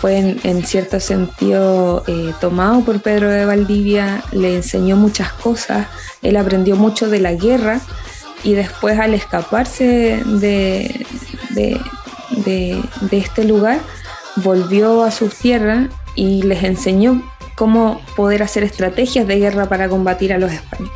fue 0.00 0.18
en, 0.42 0.66
cierto 0.66 0.98
sentido 0.98 2.02
eh, 2.06 2.32
tomado 2.40 2.80
por 2.80 3.00
Pedro 3.00 3.28
de 3.28 3.44
Valdivia, 3.44 4.24
le 4.32 4.56
enseñó 4.56 4.96
muchas 4.96 5.32
cosas, 5.34 5.86
él 6.22 6.36
aprendió 6.36 6.74
mucho 6.74 7.08
de 7.08 7.20
la 7.20 7.34
guerra 7.34 7.80
y 8.42 8.54
después 8.54 8.98
al 8.98 9.14
escaparse 9.14 10.22
de, 10.24 11.06
de, 11.50 12.82
este 13.10 13.44
lugar, 13.44 13.80
volvió 14.36 15.04
a 15.04 15.10
sus 15.10 15.34
tierras 15.34 15.88
y 16.14 16.42
les 16.42 16.62
enseñó 16.64 17.22
cómo 17.56 18.00
poder 18.16 18.42
hacer 18.42 18.62
estrategias 18.62 19.26
de 19.26 19.38
guerra 19.38 19.68
para 19.68 19.88
combatir 19.88 20.32
a 20.32 20.38
los 20.38 20.52
españoles. 20.52 20.92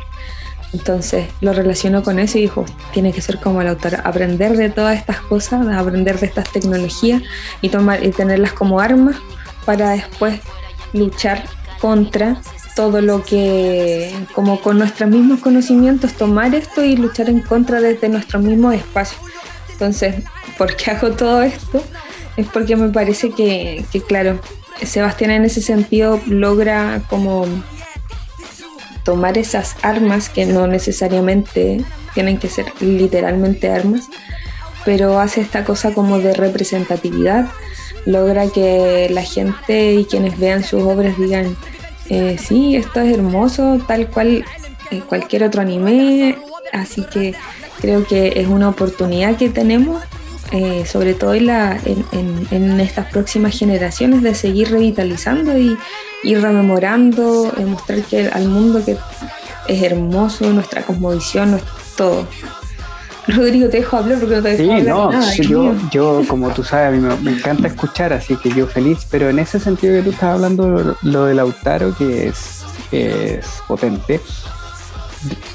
Entonces 0.73 1.27
lo 1.39 1.53
relacionó 1.53 2.03
con 2.03 2.19
eso 2.19 2.37
y 2.37 2.41
dijo, 2.41 2.65
tiene 2.93 3.13
que 3.13 3.21
ser 3.21 3.39
como 3.39 3.61
el 3.61 3.67
autor, 3.67 4.01
aprender 4.03 4.57
de 4.57 4.69
todas 4.69 4.97
estas 4.97 5.21
cosas, 5.21 5.65
aprender 5.67 6.19
de 6.19 6.25
estas 6.25 6.51
tecnologías 6.51 7.21
y, 7.61 7.69
tomar, 7.69 8.03
y 8.03 8.11
tenerlas 8.11 8.51
como 8.51 8.79
armas 8.79 9.15
para 9.65 9.91
después 9.91 10.39
luchar 10.91 11.43
contra 11.79 12.41
todo 12.75 13.01
lo 13.01 13.23
que, 13.23 14.13
como 14.33 14.59
con 14.61 14.77
nuestros 14.77 15.09
mismos 15.09 15.39
conocimientos, 15.39 16.13
tomar 16.13 16.53
esto 16.53 16.83
y 16.83 16.97
luchar 16.97 17.29
en 17.29 17.39
contra 17.39 17.79
desde 17.79 18.09
nuestro 18.09 18.39
mismo 18.39 18.71
espacio. 18.71 19.17
Entonces, 19.71 20.15
¿por 20.57 20.75
qué 20.75 20.91
hago 20.91 21.11
todo 21.11 21.41
esto? 21.41 21.81
Es 22.37 22.47
porque 22.47 22.75
me 22.75 22.89
parece 22.89 23.31
que, 23.31 23.85
que 23.91 24.01
claro, 24.01 24.39
Sebastián 24.83 25.31
en 25.31 25.45
ese 25.45 25.61
sentido 25.61 26.19
logra 26.27 27.01
como 27.09 27.45
tomar 29.03 29.37
esas 29.37 29.77
armas 29.81 30.29
que 30.29 30.45
no 30.45 30.67
necesariamente 30.67 31.83
tienen 32.13 32.37
que 32.37 32.49
ser 32.49 32.65
literalmente 32.81 33.69
armas, 33.71 34.09
pero 34.83 35.19
hace 35.19 35.41
esta 35.41 35.63
cosa 35.63 35.93
como 35.93 36.19
de 36.19 36.33
representatividad, 36.33 37.47
logra 38.05 38.47
que 38.47 39.07
la 39.11 39.23
gente 39.23 39.93
y 39.93 40.05
quienes 40.05 40.37
vean 40.39 40.63
sus 40.63 40.83
obras 40.83 41.17
digan, 41.17 41.55
eh, 42.09 42.37
sí, 42.37 42.75
esto 42.75 43.01
es 43.01 43.13
hermoso, 43.13 43.79
tal 43.87 44.09
cual 44.09 44.45
eh, 44.91 45.01
cualquier 45.07 45.43
otro 45.43 45.61
anime, 45.61 46.37
así 46.71 47.03
que 47.11 47.33
creo 47.79 48.05
que 48.05 48.33
es 48.35 48.47
una 48.47 48.69
oportunidad 48.69 49.37
que 49.37 49.49
tenemos 49.49 50.03
eh, 50.51 50.85
sobre 50.85 51.15
todo 51.15 51.33
en, 51.33 51.47
la, 51.47 51.79
en, 51.83 52.79
estas 52.79 53.07
próximas 53.07 53.57
generaciones, 53.57 54.21
de 54.21 54.35
seguir 54.35 54.69
revitalizando 54.69 55.57
y, 55.57 55.75
rememorando, 56.23 57.51
mostrar 57.65 58.03
que 58.03 58.27
al 58.27 58.47
mundo 58.47 58.83
que 58.85 58.95
es 59.67 59.83
hermoso, 59.83 60.49
nuestra 60.51 60.83
cosmovisión, 60.83 61.59
todo. 61.97 62.27
Rodrigo, 63.27 63.69
te 63.69 63.77
dejo 63.77 63.97
hablar 63.97 64.19
porque 64.19 64.35
no 64.35 64.41
te 64.41 64.55
dejo 64.55 64.77
sí, 64.77 64.83
No, 64.83 65.33
yo, 65.41 65.75
yo, 65.91 66.21
como 66.27 66.51
tú 66.51 66.63
sabes, 66.63 66.87
a 66.87 66.91
mí 66.91 67.17
me, 67.21 67.31
encanta 67.31 67.67
escuchar, 67.67 68.13
así 68.13 68.35
que 68.35 68.51
yo 68.51 68.67
feliz, 68.67 69.07
pero 69.09 69.29
en 69.29 69.39
ese 69.39 69.59
sentido 69.59 69.95
que 69.95 70.03
tú 70.03 70.09
estás 70.11 70.35
hablando, 70.35 70.67
lo, 70.67 70.97
lo 71.01 71.25
de 71.25 71.33
Lautaro, 71.33 71.95
que 71.95 72.27
es, 72.27 72.63
es 72.91 73.61
potente, 73.67 74.21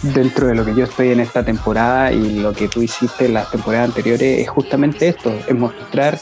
dentro 0.03 0.49
de 0.49 0.55
lo 0.55 0.65
que 0.65 0.75
yo 0.75 0.85
estoy 0.85 1.11
en 1.11 1.21
esta 1.21 1.45
temporada 1.45 2.13
y 2.13 2.41
lo 2.41 2.53
que 2.53 2.69
tú 2.69 2.83
hiciste 2.83 3.27
en 3.27 3.35
las 3.35 3.51
temporadas 3.51 3.89
anteriores 3.89 4.41
es 4.41 4.49
justamente 4.49 5.09
esto, 5.09 5.33
es 5.47 5.55
mostrar 5.55 6.19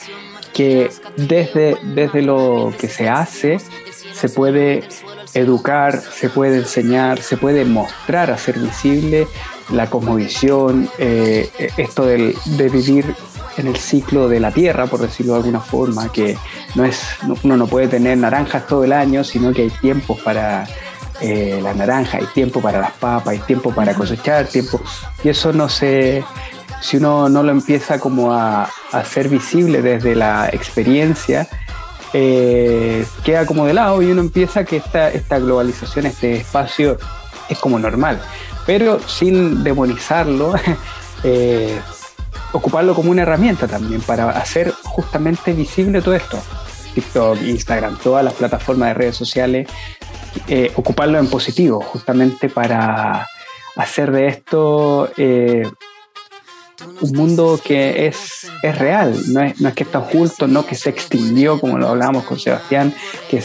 que 0.52 0.90
desde, 1.16 1.76
desde 1.94 2.22
lo 2.22 2.72
que 2.78 2.88
se 2.88 3.08
hace 3.08 3.58
se 4.12 4.28
puede 4.28 4.82
educar, 5.34 6.00
se 6.00 6.28
puede 6.28 6.56
enseñar, 6.56 7.22
se 7.22 7.36
puede 7.36 7.64
mostrar, 7.64 8.30
hacer 8.30 8.58
visible 8.58 9.28
la 9.70 9.88
cosmovisión, 9.88 10.88
eh, 10.98 11.50
esto 11.76 12.06
de 12.06 12.34
vivir 12.72 13.14
en 13.58 13.66
el 13.66 13.76
ciclo 13.76 14.28
de 14.28 14.40
la 14.40 14.52
tierra, 14.52 14.86
por 14.86 15.00
decirlo 15.00 15.32
de 15.34 15.38
alguna 15.40 15.60
forma, 15.60 16.10
que 16.12 16.36
no 16.74 16.84
es, 16.84 17.02
uno 17.42 17.56
no 17.56 17.66
puede 17.66 17.88
tener 17.88 18.16
naranjas 18.16 18.66
todo 18.66 18.84
el 18.84 18.92
año, 18.92 19.24
sino 19.24 19.52
que 19.52 19.62
hay 19.62 19.70
tiempos 19.70 20.20
para 20.20 20.66
eh, 21.20 21.58
la 21.62 21.74
naranja, 21.74 22.18
hay 22.18 22.26
tiempo 22.26 22.60
para 22.60 22.80
las 22.80 22.92
papas, 22.92 23.28
hay 23.28 23.38
tiempo 23.40 23.72
para 23.72 23.94
cosechar, 23.94 24.46
tiempo. 24.46 24.80
Y 25.24 25.28
eso 25.28 25.52
no 25.52 25.68
se, 25.68 26.24
si 26.80 26.98
uno 26.98 27.28
no 27.28 27.42
lo 27.42 27.50
empieza 27.50 27.98
como 27.98 28.32
a, 28.32 28.70
hacer 28.92 29.28
visible 29.28 29.82
desde 29.82 30.14
la 30.14 30.48
experiencia, 30.52 31.48
eh, 32.12 33.04
queda 33.24 33.44
como 33.44 33.66
de 33.66 33.74
lado 33.74 34.00
y 34.00 34.10
uno 34.10 34.20
empieza 34.20 34.64
que 34.64 34.76
esta, 34.76 35.10
esta 35.10 35.38
globalización, 35.38 36.06
este 36.06 36.36
espacio 36.36 36.96
es 37.48 37.58
como 37.58 37.78
normal, 37.78 38.20
pero 38.68 39.00
sin 39.00 39.64
demonizarlo, 39.64 40.52
eh, 41.24 41.80
ocuparlo 42.52 42.94
como 42.94 43.10
una 43.10 43.22
herramienta 43.22 43.66
también 43.66 44.02
para 44.02 44.28
hacer 44.28 44.74
justamente 44.84 45.54
visible 45.54 46.02
todo 46.02 46.14
esto. 46.14 46.38
TikTok, 46.94 47.40
Instagram, 47.40 47.96
todas 47.96 48.22
las 48.22 48.34
plataformas 48.34 48.88
de 48.88 48.94
redes 48.94 49.16
sociales 49.16 49.68
eh, 50.48 50.70
ocuparlo 50.76 51.18
en 51.18 51.30
positivo, 51.30 51.80
justamente 51.80 52.50
para 52.50 53.26
hacer 53.76 54.12
de 54.12 54.26
esto 54.26 55.10
eh, 55.16 55.66
un 57.00 57.12
mundo 57.12 57.60
que 57.62 58.06
es, 58.06 58.50
es 58.62 58.78
real, 58.78 59.14
no 59.28 59.42
es, 59.42 59.60
no 59.60 59.68
es, 59.68 59.74
que 59.74 59.84
está 59.84 59.98
oculto, 59.98 60.46
no 60.46 60.66
que 60.66 60.74
se 60.74 60.90
extinguió, 60.90 61.60
como 61.60 61.78
lo 61.78 61.88
hablábamos 61.88 62.24
con 62.24 62.38
Sebastián, 62.38 62.94
que 63.30 63.42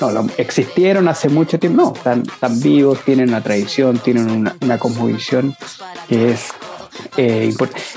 no, 0.00 0.26
existieron 0.36 1.08
hace 1.08 1.28
mucho 1.28 1.58
tiempo, 1.58 1.82
no, 1.82 1.92
están, 1.94 2.22
están, 2.22 2.60
vivos, 2.60 3.00
tienen 3.04 3.28
una 3.28 3.42
tradición, 3.42 3.98
tienen 3.98 4.30
una, 4.30 4.56
una 4.60 4.78
cosmovisión 4.78 5.56
que 6.08 6.32
es 6.32 6.50
eh, 7.16 7.52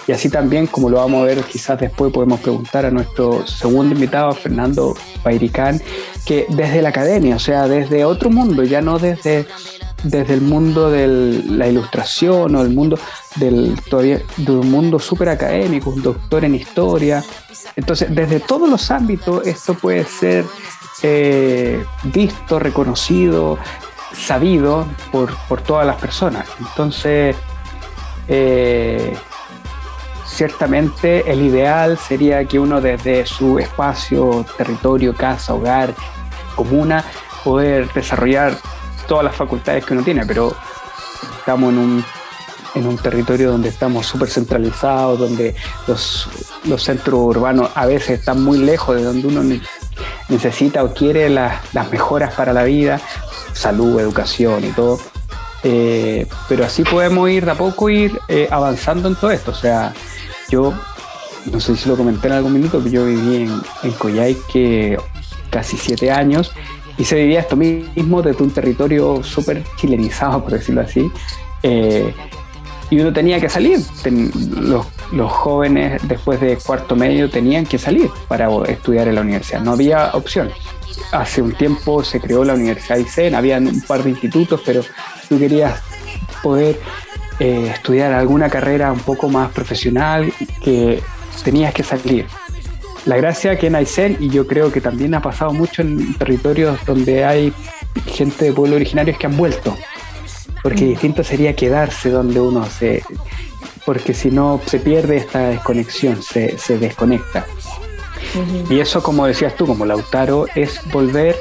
y 0.07 0.11
así 0.11 0.29
también, 0.29 0.67
como 0.67 0.89
lo 0.89 0.97
vamos 0.97 1.21
a 1.21 1.25
ver 1.25 1.43
quizás 1.43 1.79
después, 1.79 2.11
podemos 2.11 2.39
preguntar 2.39 2.85
a 2.85 2.91
nuestro 2.91 3.45
segundo 3.47 3.93
invitado, 3.93 4.31
Fernando 4.33 4.95
Pairicán, 5.23 5.81
que 6.25 6.45
desde 6.49 6.81
la 6.81 6.89
academia, 6.89 7.35
o 7.35 7.39
sea, 7.39 7.67
desde 7.67 8.05
otro 8.05 8.29
mundo, 8.29 8.63
ya 8.63 8.81
no 8.81 8.99
desde, 8.99 9.45
desde 10.03 10.33
el 10.33 10.41
mundo 10.41 10.89
de 10.89 11.07
la 11.07 11.67
ilustración 11.67 12.55
o 12.55 12.61
el 12.61 12.69
mundo 12.69 12.97
del, 13.35 13.79
todavía, 13.89 14.21
de 14.37 14.51
un 14.51 14.71
mundo 14.71 14.99
súper 14.99 15.29
académico, 15.29 15.89
un 15.89 16.01
doctor 16.01 16.45
en 16.45 16.55
historia. 16.55 17.23
Entonces, 17.75 18.13
desde 18.13 18.39
todos 18.39 18.69
los 18.69 18.91
ámbitos, 18.91 19.45
esto 19.45 19.73
puede 19.73 20.05
ser 20.05 20.45
eh, 21.01 21.83
visto, 22.03 22.59
reconocido, 22.59 23.57
sabido 24.13 24.87
por, 25.11 25.35
por 25.47 25.61
todas 25.61 25.85
las 25.85 25.97
personas. 25.97 26.47
Entonces, 26.59 27.35
eh, 28.27 29.15
ciertamente 30.25 31.29
el 31.31 31.41
ideal 31.41 31.97
sería 31.97 32.45
que 32.45 32.59
uno 32.59 32.79
desde 32.79 33.25
su 33.25 33.59
espacio, 33.59 34.45
territorio, 34.57 35.13
casa, 35.13 35.53
hogar, 35.53 35.93
comuna, 36.55 37.03
poder 37.43 37.91
desarrollar 37.93 38.53
todas 39.09 39.25
las 39.25 39.35
facultades 39.35 39.83
que 39.83 39.93
uno 39.93 40.03
tiene, 40.03 40.25
pero 40.25 40.55
estamos 41.39 41.73
en 41.73 41.79
un, 41.79 42.05
en 42.75 42.87
un 42.87 42.97
territorio 42.97 43.51
donde 43.51 43.69
estamos 43.69 44.05
súper 44.05 44.29
centralizados, 44.29 45.17
donde 45.17 45.55
los, 45.87 46.29
los, 46.65 46.83
centros 46.83 47.19
urbanos 47.19 47.71
a 47.73 47.87
veces 47.87 48.19
están 48.19 48.43
muy 48.43 48.59
lejos 48.59 48.95
de 48.95 49.03
donde 49.03 49.27
uno 49.27 49.41
necesita 50.29 50.83
o 50.83 50.93
quiere 50.93 51.27
las 51.27 51.91
mejoras 51.91 52.35
para 52.35 52.53
la 52.53 52.63
vida, 52.63 53.01
salud, 53.51 53.99
educación 53.99 54.63
y 54.63 54.71
todo. 54.71 54.99
Eh, 55.63 56.27
pero 56.47 56.63
así 56.63 56.83
podemos 56.83 57.29
ir 57.29 57.43
de 57.45 57.51
a 57.51 57.55
poco 57.55 57.89
ir 57.89 58.17
eh, 58.27 58.47
avanzando 58.51 59.09
en 59.09 59.15
todo 59.15 59.31
esto. 59.31 59.51
O 59.51 59.55
sea, 59.55 59.91
yo 60.49 60.73
no 61.51 61.59
sé 61.59 61.75
si 61.75 61.89
lo 61.89 61.97
comenté 61.97 62.27
en 62.27 62.33
algún 62.33 62.53
minuto, 62.53 62.77
pero 62.77 62.91
yo 62.91 63.05
viví 63.05 63.37
en, 63.37 63.61
en 63.81 63.91
Coyhaique 63.93 64.97
casi 65.49 65.77
siete 65.77 66.11
años 66.11 66.51
y 66.99 67.05
se 67.05 67.15
vivía 67.15 67.39
esto 67.39 67.55
mismo 67.55 68.21
desde 68.21 68.43
un 68.43 68.51
territorio 68.51 69.23
súper 69.23 69.63
chilenizado, 69.77 70.43
por 70.43 70.51
decirlo 70.51 70.81
así. 70.81 71.09
Eh, 71.63 72.13
y 72.89 72.99
uno 72.99 73.13
tenía 73.13 73.39
que 73.39 73.47
salir. 73.47 73.79
los, 75.13 75.31
jóvenes 75.31 76.01
después 76.07 76.41
de 76.41 76.57
cuarto 76.57 76.97
medio 76.97 77.29
tenían 77.29 77.65
que 77.65 77.77
salir 77.77 78.09
para 78.27 78.49
estudiar 78.67 79.07
en 79.07 79.15
la 79.15 79.21
universidad. 79.21 79.61
No 79.61 79.71
había 79.71 80.09
opción. 80.13 80.51
Hace 81.13 81.41
un 81.41 81.53
tiempo 81.53 82.03
se 82.03 82.19
creó 82.19 82.43
la 82.43 82.53
Universidad 82.53 82.97
ICEN, 82.97 83.33
había 83.33 83.57
un 83.59 83.81
par 83.81 84.03
de 84.03 84.09
institutos, 84.09 84.61
pero 84.65 84.81
tú 85.29 85.39
querías 85.39 85.81
poder 86.43 86.79
eh, 87.39 87.71
estudiar 87.75 88.11
alguna 88.11 88.49
carrera 88.49 88.91
un 88.91 88.99
poco 88.99 89.29
más 89.29 89.51
profesional, 89.51 90.33
que 90.61 91.01
tenías 91.45 91.73
que 91.73 91.83
salir. 91.83 92.27
La 93.05 93.17
gracia 93.17 93.57
que 93.57 93.67
en 93.67 93.75
Aysén, 93.75 94.17
y 94.19 94.29
yo 94.29 94.45
creo 94.45 94.71
que 94.71 94.81
también 94.81 95.13
ha 95.15 95.21
pasado 95.21 95.53
mucho 95.53 95.81
en 95.81 96.13
territorios 96.15 96.79
donde 96.85 97.25
hay 97.25 97.53
gente 98.05 98.45
de 98.45 98.53
pueblo 98.53 98.75
originario, 98.75 99.13
es 99.13 99.19
que 99.19 99.27
han 99.27 99.37
vuelto. 99.37 99.77
Porque 100.61 100.85
mm. 100.85 100.89
distinto 100.89 101.23
sería 101.23 101.55
quedarse 101.55 102.09
donde 102.09 102.39
uno 102.39 102.65
se. 102.65 103.03
Porque 103.85 104.13
si 104.13 104.29
no, 104.29 104.61
se 104.65 104.79
pierde 104.79 105.17
esta 105.17 105.49
desconexión, 105.49 106.21
se, 106.21 106.57
se 106.57 106.77
desconecta. 106.77 107.45
Y 108.69 108.79
eso, 108.79 109.01
como 109.01 109.25
decías 109.25 109.55
tú, 109.55 109.65
como 109.65 109.85
Lautaro, 109.85 110.45
es 110.53 110.79
volver 110.91 111.35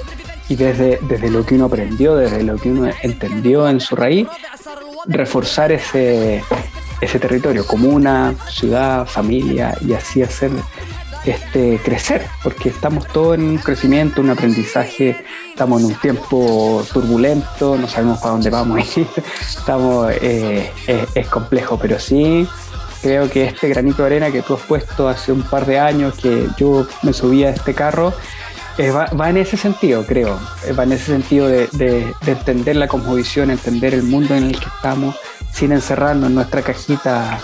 y 0.48 0.56
desde, 0.56 0.98
desde 1.02 1.30
lo 1.30 1.44
que 1.44 1.56
uno 1.56 1.66
aprendió, 1.66 2.16
desde 2.16 2.42
lo 2.42 2.56
que 2.56 2.70
uno 2.70 2.90
entendió 3.02 3.68
en 3.68 3.80
su 3.80 3.96
raíz, 3.96 4.28
reforzar 5.06 5.72
ese, 5.72 6.42
ese 7.00 7.18
territorio, 7.18 7.66
comuna, 7.66 8.34
ciudad, 8.48 9.06
familia, 9.06 9.76
y 9.86 9.92
así 9.92 10.22
hacer 10.22 10.50
este, 11.30 11.78
crecer, 11.84 12.26
porque 12.42 12.68
estamos 12.68 13.06
todos 13.08 13.36
en 13.36 13.44
un 13.44 13.58
crecimiento, 13.58 14.20
un 14.20 14.30
aprendizaje, 14.30 15.16
estamos 15.48 15.80
en 15.80 15.88
un 15.88 15.94
tiempo 15.94 16.84
turbulento, 16.92 17.76
no 17.76 17.88
sabemos 17.88 18.18
para 18.18 18.32
dónde 18.32 18.50
vamos 18.50 18.78
a 18.78 19.00
ir, 19.00 19.06
estamos, 19.40 20.12
eh, 20.20 20.70
es, 21.14 21.28
complejo, 21.28 21.78
pero 21.78 21.98
sí 21.98 22.48
creo 23.02 23.30
que 23.30 23.44
este 23.44 23.68
granito 23.68 24.02
de 24.02 24.06
arena 24.06 24.30
que 24.30 24.42
tú 24.42 24.54
has 24.54 24.62
puesto 24.62 25.08
hace 25.08 25.30
un 25.30 25.42
par 25.42 25.66
de 25.66 25.78
años 25.78 26.14
que 26.14 26.48
yo 26.58 26.86
me 27.02 27.12
subí 27.12 27.44
a 27.44 27.50
este 27.50 27.74
carro, 27.74 28.12
Eh, 28.78 28.92
va, 28.92 29.28
en 29.28 29.36
ese 29.36 29.56
sentido, 29.56 30.06
creo. 30.06 30.38
Eh, 30.64 30.72
va 30.72 30.84
en 30.84 30.92
ese 30.92 31.06
sentido 31.06 31.48
de, 31.48 32.14
entender 32.24 32.76
la 32.76 32.86
cosmovisión, 32.86 33.50
entender 33.50 33.92
el 33.92 34.04
mundo 34.04 34.36
en 34.36 34.44
el 34.44 34.60
que 34.60 34.66
estamos, 34.66 35.16
sin 35.52 35.72
encerrarnos 35.72 36.28
en 36.28 36.36
nuestra 36.36 36.62
cajita 36.62 37.40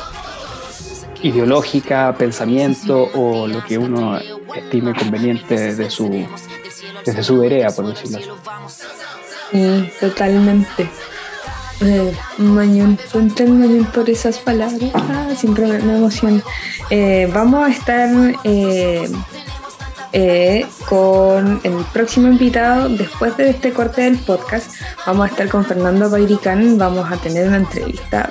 ideológica, 1.25 2.15
pensamiento 2.17 3.09
o 3.15 3.47
lo 3.47 3.65
que 3.65 3.79
uno 3.79 4.19
estime 4.55 4.95
conveniente 4.95 5.59
desde 5.59 5.91
su, 5.91 6.27
desde 7.05 7.25
su 7.25 7.39
vereda, 7.39 7.71
por 7.71 7.87
decirlo 7.87 8.19
así. 8.19 8.29
Sí, 9.51 9.91
totalmente. 10.01 10.89
Eh, 11.81 12.15
Mañón, 12.39 12.99
Mañón 13.15 13.85
por 13.87 14.09
esas 14.11 14.39
palabras. 14.39 14.91
Ah, 14.95 15.29
siempre 15.35 15.67
me, 15.67 15.97
emociona. 15.97 16.43
Eh, 16.91 17.29
vamos 17.33 17.67
a 17.67 17.71
estar 17.71 18.11
eh, 18.45 19.09
eh, 20.13 20.67
con 20.89 21.61
el 21.65 21.85
próximo 21.93 22.29
invitado. 22.29 22.89
Después 22.91 23.37
de 23.39 23.51
este 23.51 23.73
corte 23.73 24.03
del 24.03 24.19
podcast, 24.19 24.73
vamos 25.07 25.27
a 25.27 25.31
estar 25.31 25.49
con 25.49 25.65
Fernando 25.65 26.11
Bairicán. 26.11 26.77
Vamos 26.77 27.11
a 27.11 27.17
tener 27.17 27.49
una 27.49 27.57
entrevista 27.59 28.31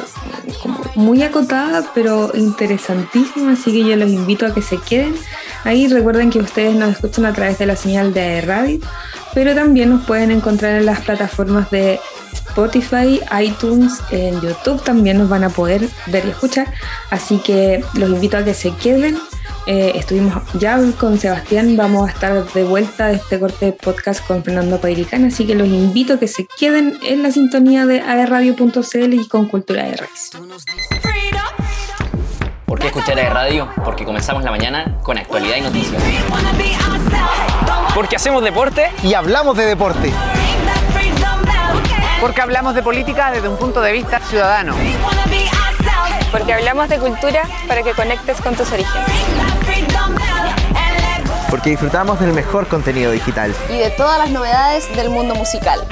muy 0.96 1.24
acotada, 1.24 1.84
pero 1.94 2.32
interesantísima. 2.34 3.54
Así 3.54 3.72
que 3.72 3.84
yo 3.84 3.96
los 3.96 4.10
invito 4.10 4.46
a 4.46 4.54
que 4.54 4.62
se 4.62 4.78
queden 4.78 5.16
ahí. 5.64 5.88
Recuerden 5.88 6.30
que 6.30 6.40
ustedes 6.40 6.76
nos 6.76 6.92
escuchan 6.92 7.26
a 7.26 7.34
través 7.34 7.60
de 7.60 7.66
la 7.66 7.76
señal 7.76 8.14
de 8.14 8.42
radio, 8.42 8.80
pero 9.34 9.56
también 9.56 9.90
nos 9.90 10.06
pueden 10.06 10.32
encontrar 10.32 10.76
en 10.76 10.86
las 10.86 11.02
plataformas 11.02 11.70
de 11.72 12.00
Spotify, 12.34 13.20
iTunes, 13.42 14.00
en 14.12 14.40
YouTube 14.42 14.84
también 14.84 15.18
nos 15.18 15.30
van 15.30 15.44
a 15.44 15.50
poder 15.50 15.90
ver 16.08 16.26
y 16.26 16.30
escuchar. 16.30 16.72
Así 17.10 17.38
que 17.40 17.84
los 17.96 18.10
invito 18.10 18.38
a 18.38 18.44
que 18.44 18.54
se 18.54 18.72
queden 18.76 19.18
eh, 19.66 19.94
estuvimos 19.96 20.34
ya 20.60 20.80
con 21.00 21.18
Sebastián, 21.18 21.78
vamos 21.78 22.10
a 22.10 22.12
estar 22.12 22.44
de 22.52 22.64
vuelta 22.64 23.08
de 23.08 23.16
este 23.16 23.40
corte 23.40 23.68
de 23.68 23.74
podcast 23.74 24.26
con 24.26 24.44
Fernando 24.44 24.80
Pairicán, 24.80 25.26
así 25.26 25.46
que 25.48 25.56
los 25.56 25.68
invito 25.68 26.14
a 26.14 26.20
que 26.20 26.28
se 26.28 26.46
queden 26.60 26.98
en 27.04 27.24
la 27.24 27.32
sintonía 27.32 27.86
de 27.86 28.02
aerradio.cl 28.02 29.14
y 29.14 29.28
con 29.28 29.48
Cultura 29.48 29.84
de 29.84 29.98
Raíz. 29.98 30.32
¿Por 32.66 32.80
qué 32.80 32.88
escuchar 32.88 33.20
a 33.20 33.30
Radio? 33.30 33.70
Porque 33.86 34.04
comenzamos 34.04 34.44
la 34.44 34.52
mañana 34.52 34.98
con 35.04 35.18
actualidad 35.18 35.58
y 35.58 35.62
noticias. 35.62 36.02
Porque 37.94 38.16
hacemos 38.16 38.44
deporte 38.44 38.90
y 39.04 39.14
hablamos 39.14 39.56
de 39.56 39.66
deporte. 39.66 40.12
Porque 42.20 42.42
hablamos 42.42 42.76
de 42.76 42.82
política 42.84 43.32
desde 43.32 43.48
un 43.48 43.58
punto 43.58 43.82
de 43.82 43.92
vista 43.94 44.20
ciudadano 44.20 44.76
porque 46.34 46.52
hablamos 46.52 46.90
de 46.90 46.98
cultura 46.98 47.48
para 47.68 47.84
que 47.84 47.92
conectes 47.92 48.42
con 48.42 48.56
tus 48.56 48.72
orígenes. 48.72 49.53
Porque 51.54 51.70
disfrutamos 51.70 52.20
del 52.20 52.34
mejor 52.34 52.68
contenido 52.68 53.12
digital. 53.12 53.54
Y 53.70 53.78
de 53.78 53.92
todas 53.92 54.18
las 54.18 54.32
novedades 54.32 54.92
del 54.96 55.12
mundo 55.12 55.36
musical. 55.36 55.86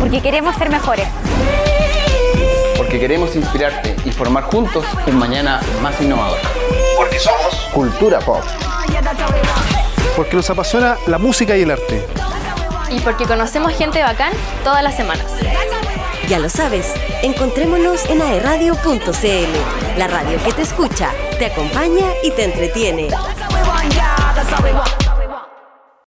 Porque 0.00 0.20
queremos 0.20 0.56
ser 0.56 0.70
mejores. 0.70 1.06
Porque 2.76 2.98
queremos 2.98 3.36
inspirarte 3.36 3.94
y 4.04 4.10
formar 4.10 4.42
juntos 4.42 4.84
un 5.06 5.16
mañana 5.16 5.60
más 5.84 6.00
innovador. 6.00 6.40
Porque 6.96 7.20
somos 7.20 7.54
Cultura 7.72 8.18
Pop. 8.18 8.42
Porque 10.16 10.34
nos 10.34 10.50
apasiona 10.50 10.96
la 11.06 11.18
música 11.18 11.56
y 11.56 11.62
el 11.62 11.70
arte. 11.70 12.04
Y 12.90 12.98
porque 12.98 13.24
conocemos 13.24 13.72
gente 13.74 14.02
bacán 14.02 14.32
todas 14.64 14.82
las 14.82 14.96
semanas. 14.96 15.26
Ya 16.28 16.40
lo 16.40 16.48
sabes, 16.48 16.92
encontrémonos 17.22 18.04
en 18.10 18.20
aerradio.cl, 18.20 19.96
la 19.96 20.08
radio 20.08 20.42
que 20.44 20.52
te 20.54 20.62
escucha, 20.62 21.12
te 21.38 21.46
acompaña 21.46 22.06
y 22.24 22.32
te 22.32 22.42
entretiene. 22.42 23.10
Sorry, 24.58 24.72
what? 24.72 24.97